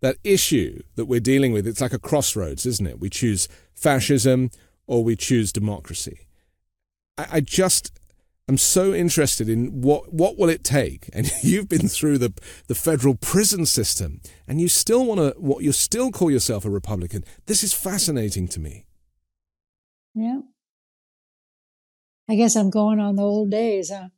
[0.00, 3.00] that issue that we're dealing with, it's like a crossroads, isn't it?
[3.00, 4.50] We choose fascism
[4.86, 6.26] or we choose democracy.
[7.16, 7.99] I, I just
[8.50, 11.08] I'm so interested in what what will it take.
[11.12, 12.32] And you've been through the
[12.66, 16.70] the federal prison system, and you still want to what you still call yourself a
[16.70, 17.22] Republican.
[17.46, 18.86] This is fascinating to me.
[20.16, 20.40] Yeah.
[22.28, 24.08] I guess I'm going on the old days, huh?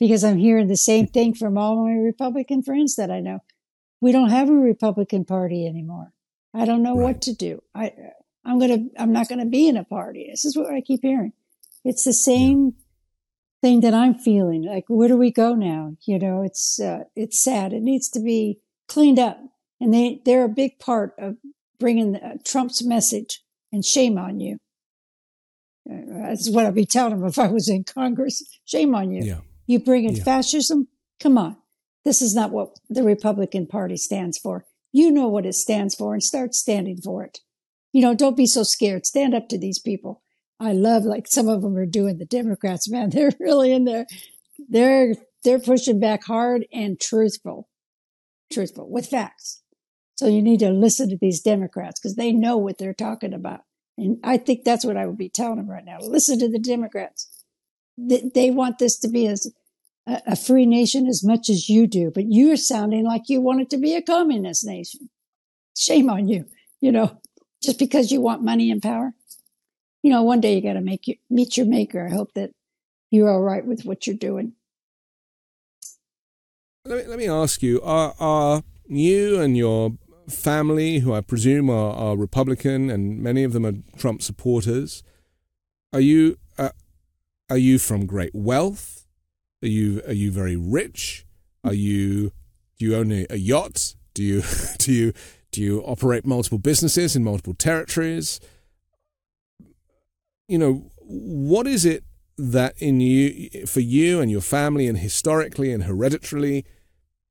[0.00, 3.44] Because I'm hearing the same thing from all my Republican friends that I know.
[4.00, 6.12] We don't have a Republican Party anymore.
[6.52, 7.04] I don't know right.
[7.04, 7.62] what to do.
[7.76, 7.92] I
[8.44, 10.26] I'm gonna I'm not gonna be in a party.
[10.28, 11.32] This is what I keep hearing.
[11.84, 12.72] It's the same.
[12.74, 12.81] Yeah
[13.62, 14.64] thing that I'm feeling.
[14.64, 15.96] Like, where do we go now?
[16.02, 17.72] You know, it's uh, it's sad.
[17.72, 18.58] It needs to be
[18.88, 19.38] cleaned up,
[19.80, 21.36] and they they're a big part of
[21.78, 23.42] bringing the, uh, Trump's message.
[23.74, 24.58] And shame on you.
[25.90, 28.42] Uh, that's what I'd be telling them if I was in Congress.
[28.66, 29.24] Shame on you.
[29.24, 29.40] Yeah.
[29.66, 30.24] You bring in yeah.
[30.24, 30.88] fascism.
[31.20, 31.56] Come on,
[32.04, 34.66] this is not what the Republican Party stands for.
[34.92, 37.38] You know what it stands for, and start standing for it.
[37.92, 39.06] You know, don't be so scared.
[39.06, 40.21] Stand up to these people.
[40.62, 43.10] I love like some of them are doing the Democrats, man.
[43.12, 44.06] They're really in there.
[44.68, 47.68] They're they're pushing back hard and truthful,
[48.52, 49.62] truthful with facts.
[50.14, 53.62] So you need to listen to these Democrats because they know what they're talking about.
[53.98, 55.98] And I think that's what I would be telling them right now.
[56.00, 57.44] Listen to the Democrats.
[57.98, 59.52] They, they want this to be as
[60.06, 63.62] a, a free nation as much as you do, but you're sounding like you want
[63.62, 65.10] it to be a communist nation.
[65.76, 66.44] Shame on you.
[66.80, 67.20] You know,
[67.64, 69.14] just because you want money and power
[70.02, 72.06] you know, one day you got to make you meet your maker.
[72.06, 72.50] I hope that
[73.10, 74.52] you're all right with what you're doing.
[76.84, 79.92] Let me, let me ask you: Are are you and your
[80.28, 85.02] family, who I presume are, are Republican, and many of them are Trump supporters,
[85.92, 86.70] are you uh,
[87.50, 89.06] are you from great wealth?
[89.62, 91.26] Are you are you very rich?
[91.64, 92.32] Are you
[92.78, 93.94] do you own a, a yacht?
[94.14, 94.42] Do you
[94.78, 95.12] do you
[95.50, 98.40] do you operate multiple businesses in multiple territories?
[100.52, 102.04] You know, what is it
[102.36, 106.66] that in you, for you and your family, and historically and hereditarily,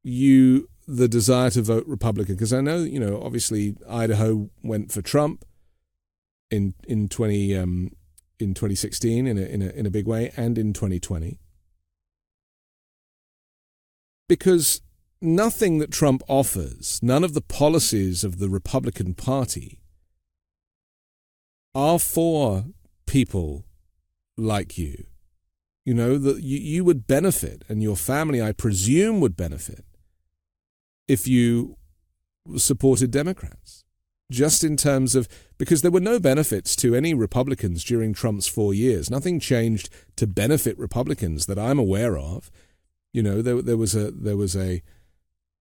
[0.03, 2.33] you the desire to vote Republican?
[2.33, 5.45] Because I know, you know, obviously Idaho went for Trump
[6.49, 7.91] in in twenty um,
[8.39, 11.37] in twenty sixteen in a, in a in a big way, and in twenty twenty,
[14.27, 14.81] because
[15.21, 19.79] nothing that Trump offers, none of the policies of the Republican Party
[21.75, 22.65] are for
[23.11, 23.65] people
[24.37, 25.05] like you.
[25.83, 29.83] You know, that you, you would benefit, and your family, I presume, would benefit
[31.09, 31.75] if you
[32.55, 33.83] supported Democrats.
[34.31, 38.73] Just in terms of, because there were no benefits to any Republicans during Trump's four
[38.73, 39.11] years.
[39.11, 42.49] Nothing changed to benefit Republicans that I'm aware of.
[43.11, 44.81] You know, there, there was a, there was a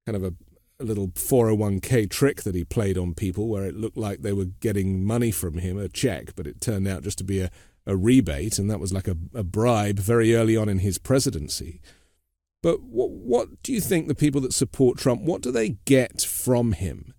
[0.06, 0.34] kind of a,
[0.80, 4.46] a little 401k trick that he played on people where it looked like they were
[4.46, 7.50] getting money from him, a check, but it turned out just to be a,
[7.86, 11.80] a rebate, and that was like a, a bribe very early on in his presidency.
[12.62, 16.22] But what, what do you think the people that support Trump, what do they get
[16.22, 17.14] from him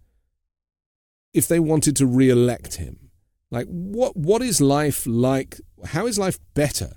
[1.33, 3.11] if they wanted to re-elect him?
[3.49, 5.59] Like, what, what is life like?
[5.87, 6.93] How is life better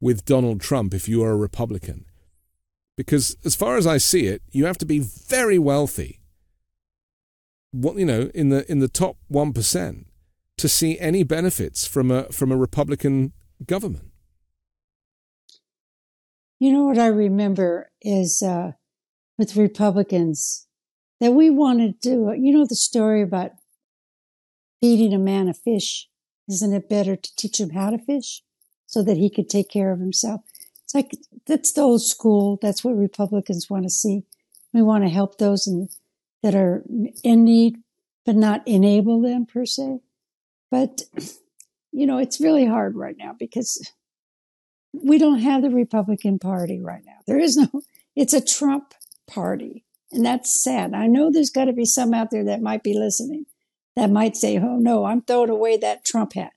[0.00, 2.04] with Donald Trump if you are a Republican?
[2.96, 6.20] Because as far as I see it, you have to be very wealthy.
[7.72, 10.06] What you know in the in the top one percent
[10.58, 13.32] to see any benefits from a from a Republican
[13.66, 14.12] government.
[16.60, 18.72] You know what I remember is uh,
[19.36, 20.66] with Republicans
[21.20, 23.52] that we wanted to, you know, the story about
[24.80, 26.08] feeding a man a fish.
[26.48, 28.42] Isn't it better to teach him how to fish
[28.86, 30.42] so that he could take care of himself?
[30.94, 31.12] Like
[31.46, 32.58] that's the old school.
[32.62, 34.22] That's what Republicans want to see.
[34.72, 35.88] We want to help those in,
[36.42, 36.84] that are
[37.22, 37.78] in need,
[38.24, 40.00] but not enable them per se.
[40.70, 41.02] But
[41.92, 43.90] you know, it's really hard right now because
[44.92, 47.18] we don't have the Republican Party right now.
[47.26, 47.82] There is no,
[48.16, 48.94] it's a Trump
[49.26, 49.84] party.
[50.12, 50.94] And that's sad.
[50.94, 53.46] I know there's got to be some out there that might be listening
[53.96, 56.52] that might say, oh no, I'm throwing away that Trump hat.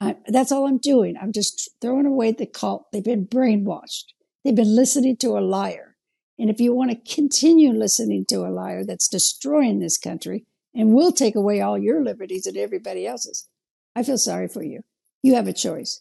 [0.00, 1.16] I, that's all I'm doing.
[1.20, 2.90] I'm just throwing away the cult.
[2.92, 4.04] They've been brainwashed.
[4.44, 5.96] They've been listening to a liar.
[6.38, 10.94] And if you want to continue listening to a liar that's destroying this country and
[10.94, 13.46] will take away all your liberties and everybody else's,
[13.94, 14.80] I feel sorry for you.
[15.22, 16.00] You have a choice.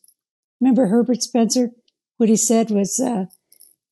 [0.62, 1.72] Remember Herbert Spencer?
[2.16, 3.26] What he said was, uh,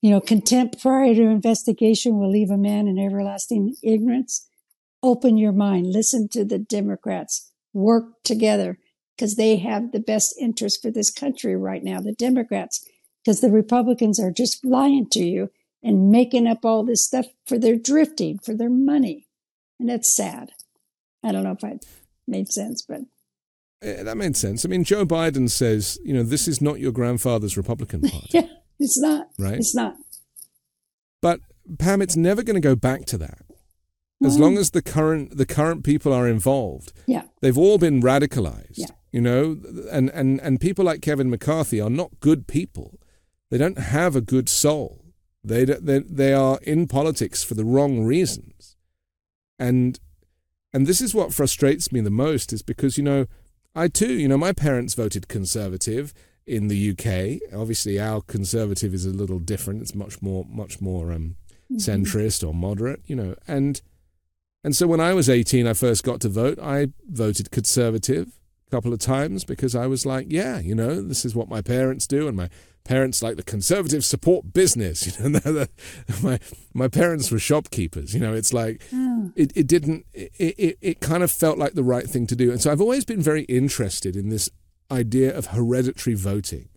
[0.02, 4.48] you know, contempt prior to investigation will leave a man in everlasting ignorance.
[5.04, 5.88] Open your mind.
[5.88, 7.52] Listen to the Democrats.
[7.74, 8.80] Work together
[9.18, 12.88] because they have the best interest for this country right now, the Democrats,
[13.24, 15.50] because the Republicans are just lying to you
[15.84, 19.28] and making up all this stuff for their drifting, for their money.
[19.80, 20.52] And that's sad.
[21.24, 21.80] I don't know if I
[22.28, 23.02] made sense, but
[23.84, 24.66] uh, that made sense.
[24.66, 28.28] I mean, Joe Biden says, you know, this is not your grandfather's Republican Party.
[28.32, 28.48] yeah,
[28.80, 29.28] it's not.
[29.38, 29.58] Right?
[29.58, 29.96] It's not.
[31.22, 31.42] But
[31.80, 33.40] Pam, it's never going to go back to that.
[34.26, 38.74] As long as the current the current people are involved, yeah, they've all been radicalized.
[38.78, 38.88] Yeah.
[39.12, 39.58] You know,
[39.92, 43.00] and, and, and people like Kevin McCarthy are not good people.
[43.50, 45.06] They don't have a good soul.
[45.44, 48.76] They, they, they are in politics for the wrong reasons.
[49.58, 50.00] And,
[50.74, 53.28] and this is what frustrates me the most is because, you know,
[53.74, 56.14] I too, you know, my parents voted Conservative
[56.46, 57.54] in the UK.
[57.58, 59.82] Obviously, our Conservative is a little different.
[59.82, 61.36] It's much more, much more um,
[61.72, 61.78] mm-hmm.
[61.78, 63.36] centrist or moderate, you know.
[63.48, 63.82] And
[64.64, 66.60] and so when I was 18, I first got to vote.
[66.60, 68.38] I voted Conservative
[68.70, 72.08] couple of times because I was like, yeah, you know, this is what my parents
[72.08, 72.50] do, and my
[72.84, 75.18] parents like the conservative support business.
[75.28, 75.66] You know,
[76.22, 76.40] my
[76.74, 78.14] my parents were shopkeepers.
[78.14, 79.32] You know, it's like oh.
[79.36, 82.52] it, it didn't it, it it kind of felt like the right thing to do.
[82.52, 84.50] And so I've always been very interested in this
[84.92, 86.70] idea of hereditary voting,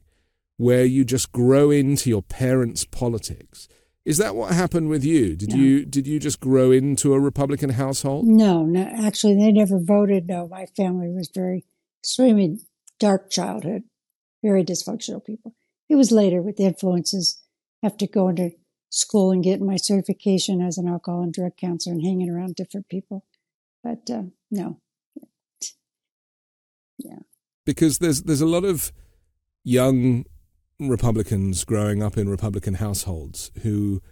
[0.57, 3.69] where you just grow into your parents' politics.
[4.05, 5.37] Is that what happened with you?
[5.37, 5.57] Did no.
[5.57, 8.27] you did you just grow into a Republican household?
[8.27, 8.83] No, no.
[8.83, 10.27] Actually, they never voted.
[10.27, 11.65] No, my family was very
[12.03, 12.59] extremely
[12.99, 13.83] dark childhood,
[14.43, 15.55] very dysfunctional people.
[15.89, 17.43] It was later with the influences
[17.83, 18.51] after going to
[18.91, 22.89] school and getting my certification as an alcohol and drug counselor and hanging around different
[22.89, 23.25] people.
[23.83, 24.81] But uh, no,
[26.99, 27.21] yeah,
[27.65, 28.93] because there's there's a lot of
[29.65, 30.25] young
[30.79, 34.03] Republicans growing up in Republican households who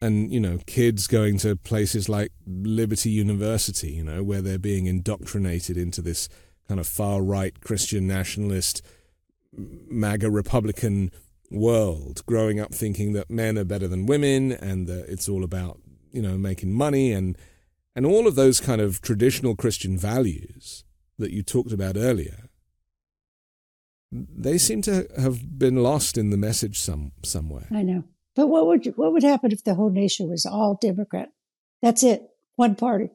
[0.00, 4.86] and you know kids going to places like Liberty University, you know, where they're being
[4.86, 6.28] indoctrinated into this
[6.68, 8.82] kind of far right Christian nationalist
[9.52, 11.10] MAGA Republican
[11.50, 15.80] world, growing up thinking that men are better than women and that it's all about,
[16.12, 17.36] you know, making money and
[17.96, 20.84] and all of those kind of traditional Christian values
[21.18, 22.48] that you talked about earlier,
[24.12, 27.66] they seem to have been lost in the message some somewhere.
[27.70, 28.04] I know.
[28.36, 31.30] But what would what would happen if the whole nation was all Democrat?
[31.82, 32.22] That's it,
[32.56, 33.10] one party.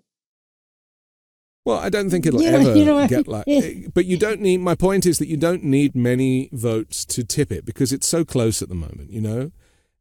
[1.66, 3.46] Well, I don't think it'll you know, ever you know, get like.
[3.48, 4.60] Eh, but you don't need.
[4.60, 8.24] My point is that you don't need many votes to tip it because it's so
[8.24, 9.10] close at the moment.
[9.10, 9.52] You know,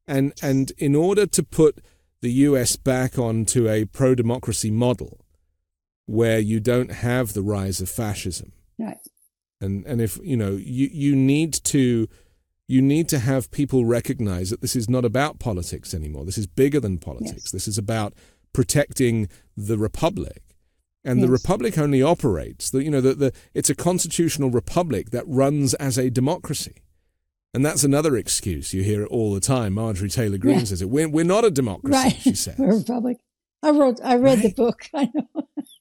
[0.07, 1.79] and and in order to put
[2.21, 2.77] the U.S.
[2.77, 5.25] back onto a pro democracy model,
[6.05, 8.99] where you don't have the rise of fascism, right?
[9.59, 12.09] And and if you know you you need to
[12.69, 16.25] you need to have people recognize that this is not about politics anymore.
[16.25, 17.43] This is bigger than politics.
[17.45, 17.51] Yes.
[17.51, 18.15] This is about
[18.53, 20.43] protecting the republic.
[21.05, 21.27] And Yes.
[21.27, 25.75] the republic only operates, the, you know, the, the, it's a constitutional republic that runs
[25.75, 26.77] as a democracy.
[27.53, 28.73] And that's another excuse.
[28.73, 29.75] You hear it all the time.
[29.75, 30.65] Marjorie Taylor Greene Yeah.
[30.65, 30.89] says it.
[30.89, 32.17] We're, we're not a democracy, right.
[32.21, 32.57] she says.
[32.59, 33.19] We're a Republic.
[33.63, 34.01] I wrote.
[34.03, 34.89] I read the book.
[34.95, 35.29] I know.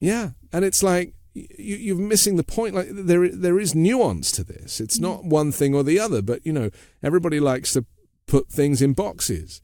[0.00, 2.74] Yeah, and it's like you, you're missing the point.
[2.74, 4.80] Like there, there is nuance to this.
[4.80, 6.70] It's not one thing or the other, but you know,
[7.02, 7.84] everybody likes to
[8.26, 9.60] put things in boxes,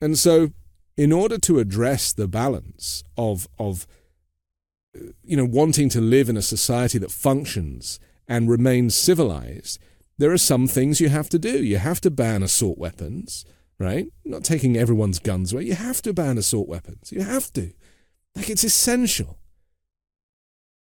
[0.00, 0.50] and so
[0.96, 3.86] in order to address the balance of of
[4.96, 7.98] uh, you know wanting to live in a society that functions
[8.28, 9.78] and remains civilized,
[10.18, 11.64] there are some things you have to do.
[11.64, 13.44] You have to ban assault weapons,
[13.78, 14.08] right?
[14.24, 15.64] Not taking everyone's guns away.
[15.64, 17.12] You have to ban assault weapons.
[17.12, 17.72] You have to.
[18.34, 19.38] Like it's essential.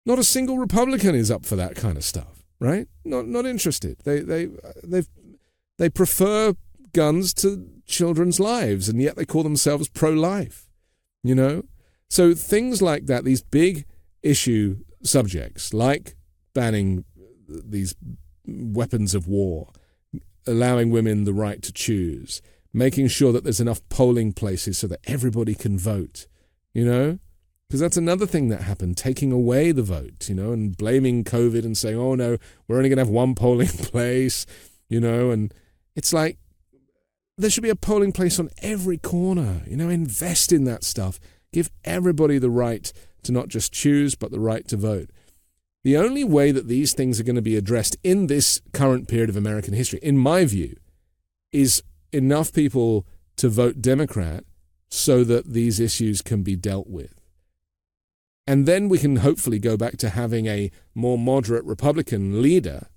[0.07, 2.87] Not a single Republican is up for that kind of stuff, right?
[3.05, 3.99] Not not interested.
[4.05, 4.49] They they
[4.83, 5.03] they
[5.79, 6.55] they prefer
[6.93, 10.69] guns to children's lives, and yet they call themselves pro-life.
[11.23, 11.65] You know,
[12.09, 13.85] so things like that, these big
[14.23, 16.17] issue subjects, like
[16.55, 17.05] banning
[17.47, 17.95] these
[18.47, 19.71] weapons of war,
[20.47, 22.41] allowing women the right to choose,
[22.73, 26.27] making sure that there's enough polling places so that everybody can vote.
[26.73, 27.19] You know,
[27.69, 31.65] because that's another thing that happened, taking away the vote, you know, and blaming COVID
[31.65, 34.47] and saying, oh no, we're only going to have one polling place,
[34.89, 35.53] you know, and
[35.95, 36.39] it's like
[37.37, 41.21] there should be a polling place on every corner, you know, invest in that stuff.
[41.53, 42.91] Give everybody the right
[43.23, 45.11] to not just choose, but the right to vote.
[45.85, 49.29] The only way that these things are going to be addressed in this current period
[49.29, 50.77] of American history, in my view,
[51.53, 53.07] is enough people
[53.37, 54.45] to vote Democrat
[54.89, 57.18] so that these issues can be dealt with.
[58.49, 62.89] And then we can hopefully go back to having a more moderate Republican leader,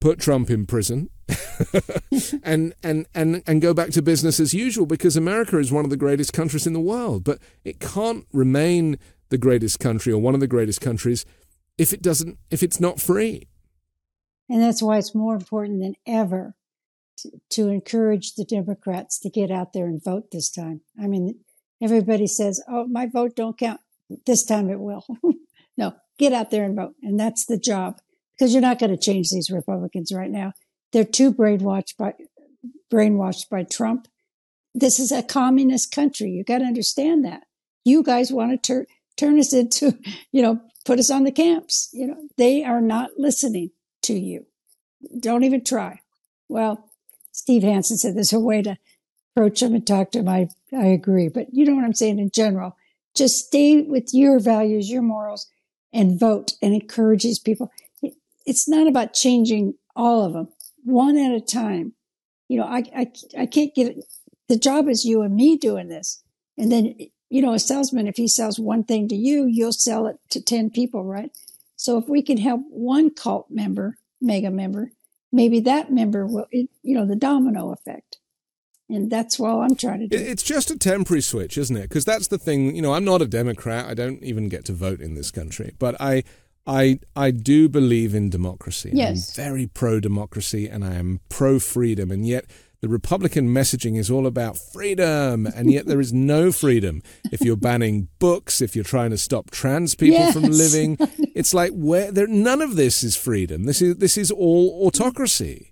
[0.00, 1.10] put Trump in prison,
[2.42, 5.90] and, and, and, and go back to business as usual because America is one of
[5.90, 7.24] the greatest countries in the world.
[7.24, 11.26] But it can't remain the greatest country or one of the greatest countries
[11.76, 13.48] if it doesn't if it's not free.
[14.48, 16.54] And that's why it's more important than ever
[17.18, 20.80] to, to encourage the Democrats to get out there and vote this time.
[20.98, 21.40] I mean,
[21.82, 23.80] everybody says, "Oh, my vote don't count."
[24.26, 25.04] This time it will.
[25.76, 27.98] no, get out there and vote, and that's the job
[28.36, 30.52] because you're not going to change these Republicans right now.
[30.92, 32.14] They're too brainwashed by
[32.92, 34.08] brainwashed by Trump.
[34.74, 36.30] This is a communist country.
[36.30, 37.42] You got to understand that.
[37.84, 38.86] You guys want to turn
[39.16, 39.98] turn us into,
[40.32, 41.90] you know, put us on the camps.
[41.92, 43.70] You know, they are not listening
[44.02, 44.46] to you.
[45.20, 46.00] Don't even try.
[46.48, 46.90] Well,
[47.32, 48.78] Steve Hassan said there's a way to
[49.36, 50.28] approach them and talk to them.
[50.28, 51.28] I, I agree.
[51.28, 52.76] But you know what I'm saying in general.
[53.18, 55.50] Just stay with your values, your morals,
[55.92, 57.72] and vote and encourage these people.
[58.46, 60.48] It's not about changing all of them,
[60.84, 61.94] one at a time.
[62.46, 64.04] You know, I, I, I can't get it.
[64.48, 66.22] The job is you and me doing this.
[66.56, 66.94] And then,
[67.28, 70.40] you know, a salesman, if he sells one thing to you, you'll sell it to
[70.40, 71.30] 10 people, right?
[71.74, 74.92] So if we can help one cult member, MAGA member,
[75.32, 78.17] maybe that member will, you know, the domino effect.
[78.90, 80.16] And that's what I'm trying to do.
[80.16, 81.82] It's just a temporary switch, isn't it?
[81.82, 82.74] Because that's the thing.
[82.74, 83.86] You know, I'm not a Democrat.
[83.86, 86.24] I don't even get to vote in this country, but I,
[86.66, 88.90] I, I do believe in democracy.
[88.94, 89.38] Yes.
[89.38, 92.10] I'm very pro democracy, and I am pro freedom.
[92.10, 92.46] And yet,
[92.80, 97.02] the Republican messaging is all about freedom, and yet there is no freedom
[97.32, 100.98] if you're banning books, if you're trying to stop trans people from living.
[101.38, 103.62] It's like where there none of this is freedom.
[103.62, 105.67] This is this is all autocracy.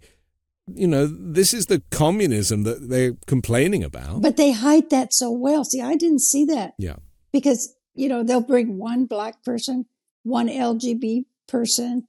[0.66, 4.20] You know, this is the communism that they're complaining about.
[4.22, 5.64] But they hide that so well.
[5.64, 6.96] See, I didn't see that yeah.
[7.32, 9.86] because, you know, they'll bring one black person,
[10.24, 12.08] one LGBT person.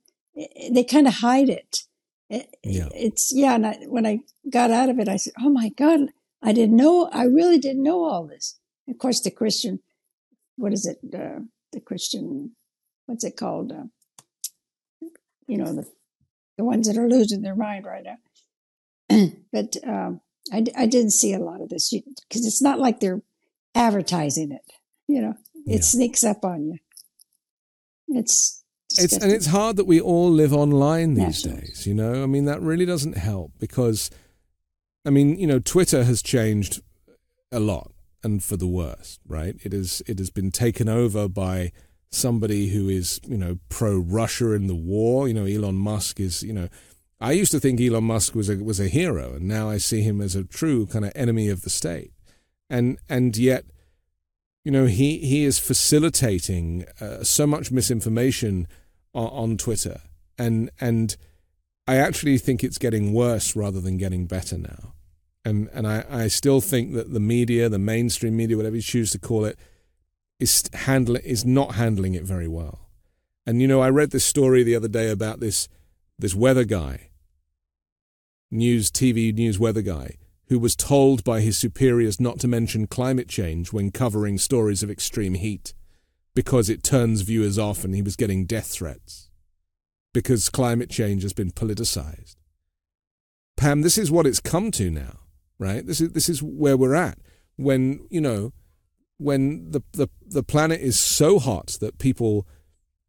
[0.72, 1.78] They kind of hide it.
[2.30, 2.90] It- Yeah.
[2.96, 3.54] It's, yeah.
[3.56, 4.20] And I, when I
[4.50, 6.10] got out of it, I said, oh my God,
[6.42, 8.60] I didn't know, I really didn't know all this.
[8.90, 9.82] Of course, the Christian,
[10.56, 10.98] what is it?
[11.14, 11.42] Uh,
[11.74, 12.56] the Christian,
[13.06, 13.72] what's it called?
[13.72, 13.84] Uh,
[15.48, 15.86] you know, the,
[16.58, 18.18] the ones that are losing their mind right now.
[19.52, 20.22] but um,
[20.52, 23.22] I, I didn't see a lot of this because it's not like they're
[23.76, 24.62] advertising it.
[25.08, 25.34] You know,
[25.66, 25.82] it Yeah.
[25.82, 26.78] sneaks up on you.
[28.10, 28.64] It's,
[28.98, 31.58] It's and it's hard that we all live online these National.
[31.58, 32.24] days, you know?
[32.24, 34.10] I mean that really doesn't help because
[35.06, 36.82] I mean, you know, Twitter has changed
[37.52, 37.92] a lot
[38.24, 39.56] and for the worse, right?
[39.64, 41.72] It is it has been taken over by
[42.12, 45.28] somebody who is, you know, pro Russia in the war.
[45.28, 46.70] You know, Elon Musk is, you know,
[47.20, 50.02] I used to think Elon Musk was a was a hero, and now I see
[50.02, 52.12] him as a true kind of enemy of the state.
[52.70, 53.66] And and yet,
[54.64, 58.68] you know, he he is facilitating uh, so much misinformation
[59.14, 60.02] on, on Twitter,
[60.38, 61.18] and and
[61.88, 64.94] I actually think it's getting worse rather than getting better now.
[65.46, 69.12] And, and I, I still think that the media, the mainstream media, whatever you choose
[69.12, 69.58] to call it,
[70.42, 72.90] is, handling, is not handling it very well.
[73.46, 75.70] And, you know, I read this story the other day about this,
[76.20, 77.10] this weather guy,
[78.50, 80.18] news, TV news weather guy,
[80.48, 84.90] who was told by his superiors not to mention climate change when covering stories of
[84.90, 85.74] extreme heat
[86.34, 89.30] because it turns viewers off and he was getting death threats
[90.14, 92.36] because climate change has been politicized.
[93.56, 95.20] Pam, this is what it's come to now,
[95.60, 95.86] right?
[95.86, 97.18] This is this is where we're at.
[97.56, 98.54] When, you know,
[99.18, 102.48] when the the, the planet is so hot that people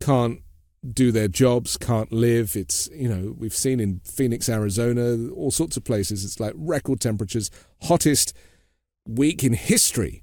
[0.01, 0.41] can't
[0.89, 2.57] do their jobs, can't live.
[2.57, 7.01] It's, you know, we've seen in Phoenix, Arizona, all sorts of places, it's like record
[7.01, 7.51] temperatures,
[7.83, 8.33] hottest
[9.07, 10.23] week in history.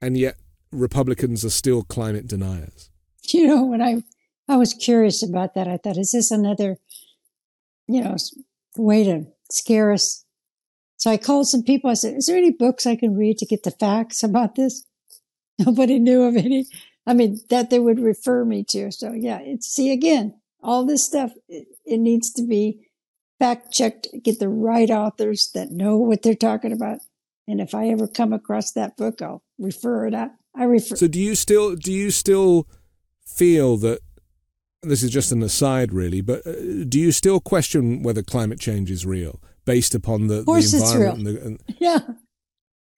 [0.00, 0.36] And yet
[0.70, 2.90] Republicans are still climate deniers.
[3.32, 4.02] You know, when I
[4.48, 6.76] I was curious about that, I thought, is this another,
[7.88, 8.16] you know,
[8.76, 10.24] way to scare us?
[10.98, 11.90] So I called some people.
[11.90, 14.84] I said, "Is there any books I can read to get the facts about this?"
[15.58, 16.66] Nobody knew of any.
[17.06, 18.90] I mean, that they would refer me to.
[18.90, 21.32] So yeah, it's see again, all this stuff.
[21.48, 22.88] It, it needs to be
[23.38, 24.08] fact checked.
[24.22, 26.98] Get the right authors that know what they're talking about.
[27.48, 30.30] And if I ever come across that book, I'll refer it out.
[30.54, 30.96] I refer.
[30.96, 32.66] So do you still do you still
[33.24, 34.00] feel that
[34.82, 38.90] this is just an aside, really, but uh, do you still question whether climate change
[38.90, 41.28] is real based upon the, of course the environment?
[41.28, 41.98] And the, and, yeah.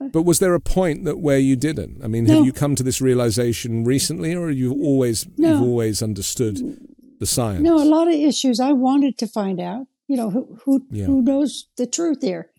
[0.00, 2.02] But was there a point that where you didn't?
[2.04, 2.36] I mean, no.
[2.36, 5.54] have you come to this realization recently, or you always no.
[5.54, 6.78] you've always understood
[7.18, 7.62] the science?
[7.62, 9.86] No, a lot of issues I wanted to find out.
[10.06, 11.06] You know, who who yeah.
[11.06, 12.50] who knows the truth here?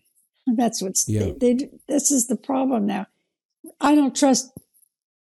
[0.46, 1.32] That's what's yeah.
[1.38, 3.06] they, they, this is the problem now.
[3.80, 4.52] I don't trust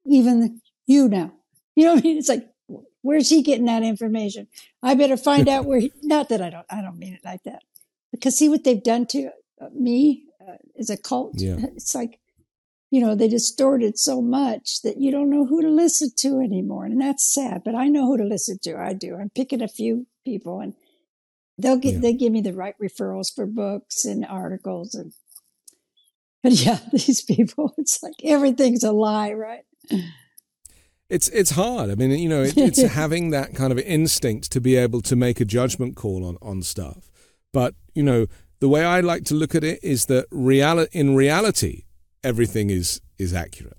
[0.07, 1.33] even you now.
[1.75, 2.19] You know what I mean?
[2.19, 2.49] It's like,
[3.03, 4.49] where's he getting that information?
[4.83, 5.81] I better find out where.
[5.81, 6.67] He, not that I don't.
[6.71, 7.63] I don't mean it like that.
[8.11, 9.31] Because see what they've done to
[9.75, 11.35] me uh, as a cult.
[11.37, 11.57] Yeah.
[11.77, 12.21] It's like,
[12.91, 16.41] you know, they distort it so much that you don't know who to listen to
[16.41, 17.63] anymore, and that's sad.
[17.65, 18.77] But I know who to listen to.
[18.77, 19.17] I do.
[19.17, 20.75] I'm picking a few people, and
[21.59, 22.01] they'll get Yeah.
[22.01, 25.13] they give me the right referrals for books and articles and.
[26.43, 29.65] But yeah, these people, it's like everything's a lie, right?
[31.09, 31.91] It's it's hard.
[31.91, 35.17] I mean, you know, it, it's having that kind of instinct to be able to
[35.17, 37.11] make a judgment call on on stuff.
[37.53, 38.27] But you know,
[38.61, 41.83] the way I like to look at it is that reali- in reality,
[42.25, 43.77] everything is is accurate.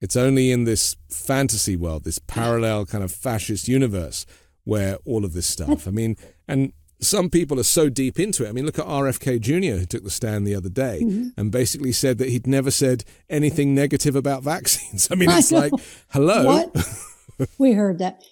[0.00, 4.26] It's only in this fantasy world, this parallel kind of fascist universe,
[4.64, 5.88] where all of this stuff.
[5.88, 6.16] I mean,
[6.46, 8.48] and some people are so deep into it.
[8.48, 11.32] I mean, look at RFK Jr., who took the stand the other day Mhm.
[11.36, 15.08] and basically said that he'd never said anything negative about vaccines.
[15.12, 15.72] I mean, I it's like,
[16.10, 16.44] hello.
[16.44, 17.48] What?
[17.58, 18.22] we heard that.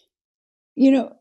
[0.75, 1.17] You know,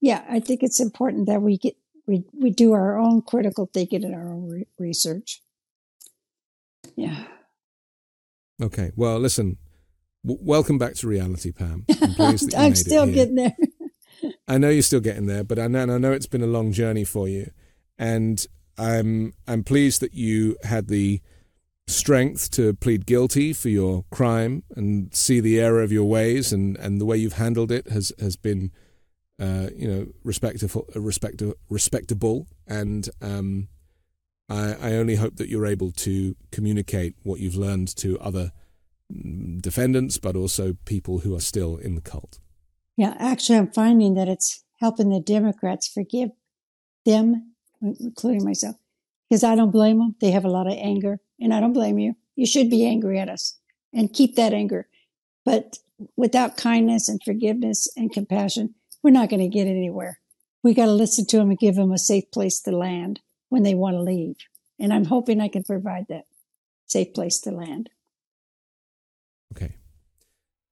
[0.00, 1.74] yeah, I think it's important that we get
[2.10, 5.40] we we do our own critical thinking and our own re- research.
[6.96, 7.24] Yeah.
[8.60, 8.90] Okay.
[8.96, 9.56] Well, listen.
[10.24, 11.86] W- welcome back to reality, Pam.
[11.88, 13.14] I'm that you I'm made still here.
[13.14, 13.56] getting there.
[14.48, 16.72] I know you're still getting there, but I know, I know it's been a long
[16.72, 17.52] journey for you,
[17.98, 18.44] and
[18.76, 21.20] I'm I'm pleased that you had the
[21.86, 26.76] strength to plead guilty for your crime and see the error of your ways, and,
[26.78, 28.72] and the way you've handled it has has been,
[29.40, 33.68] uh, you know, respectable, respectable, respectable, and um,
[34.50, 38.52] I I only hope that you're able to communicate what you've learned to other
[39.10, 42.38] mm, defendants, but also people who are still in the cult.
[42.96, 46.30] Yeah, actually, I'm finding that it's helping the Democrats forgive
[47.06, 48.76] them, including myself,
[49.28, 50.16] because I don't blame them.
[50.20, 52.14] They have a lot of anger, and I don't blame you.
[52.36, 53.58] You should be angry at us
[53.94, 54.86] and keep that anger.
[55.46, 55.78] But
[56.16, 60.18] without kindness and forgiveness and compassion, we're not going to get anywhere.
[60.62, 63.62] We got to listen to them and give them a safe place to land when
[63.62, 64.36] they want to leave.
[64.78, 66.24] And I'm hoping I can provide that
[66.86, 67.90] safe place to land.
[69.54, 69.74] Okay.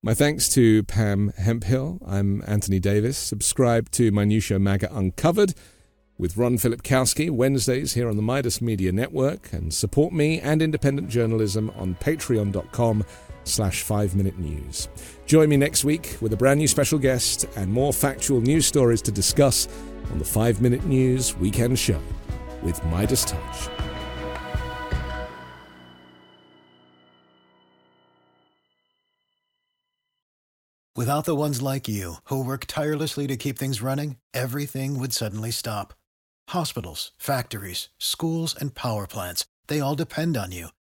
[0.03, 2.01] My thanks to Pam Hemphill.
[2.07, 3.19] I'm Anthony Davis.
[3.19, 5.55] Subscribe to my new show, MAGA Uncovered,
[6.17, 11.09] with Ron Filipkowski Wednesdays here on the Meidas Media Network, and support me and independent
[11.09, 13.05] journalism on patreon.com
[13.49, 14.89] slash 5 Minute News.
[15.27, 19.03] Join me next week with a brand new special guest and more factual news stories
[19.03, 19.69] to discuss
[20.11, 22.01] on the 5 Minute News Weekend Show
[22.63, 23.89] with MeidasTouch.
[30.99, 35.53] Without the ones like you, who work tirelessly to keep things running, everything would suddenly
[35.53, 35.95] stop.
[36.49, 40.71] Hospitals, factories, schools, and power plants, they all depend on you.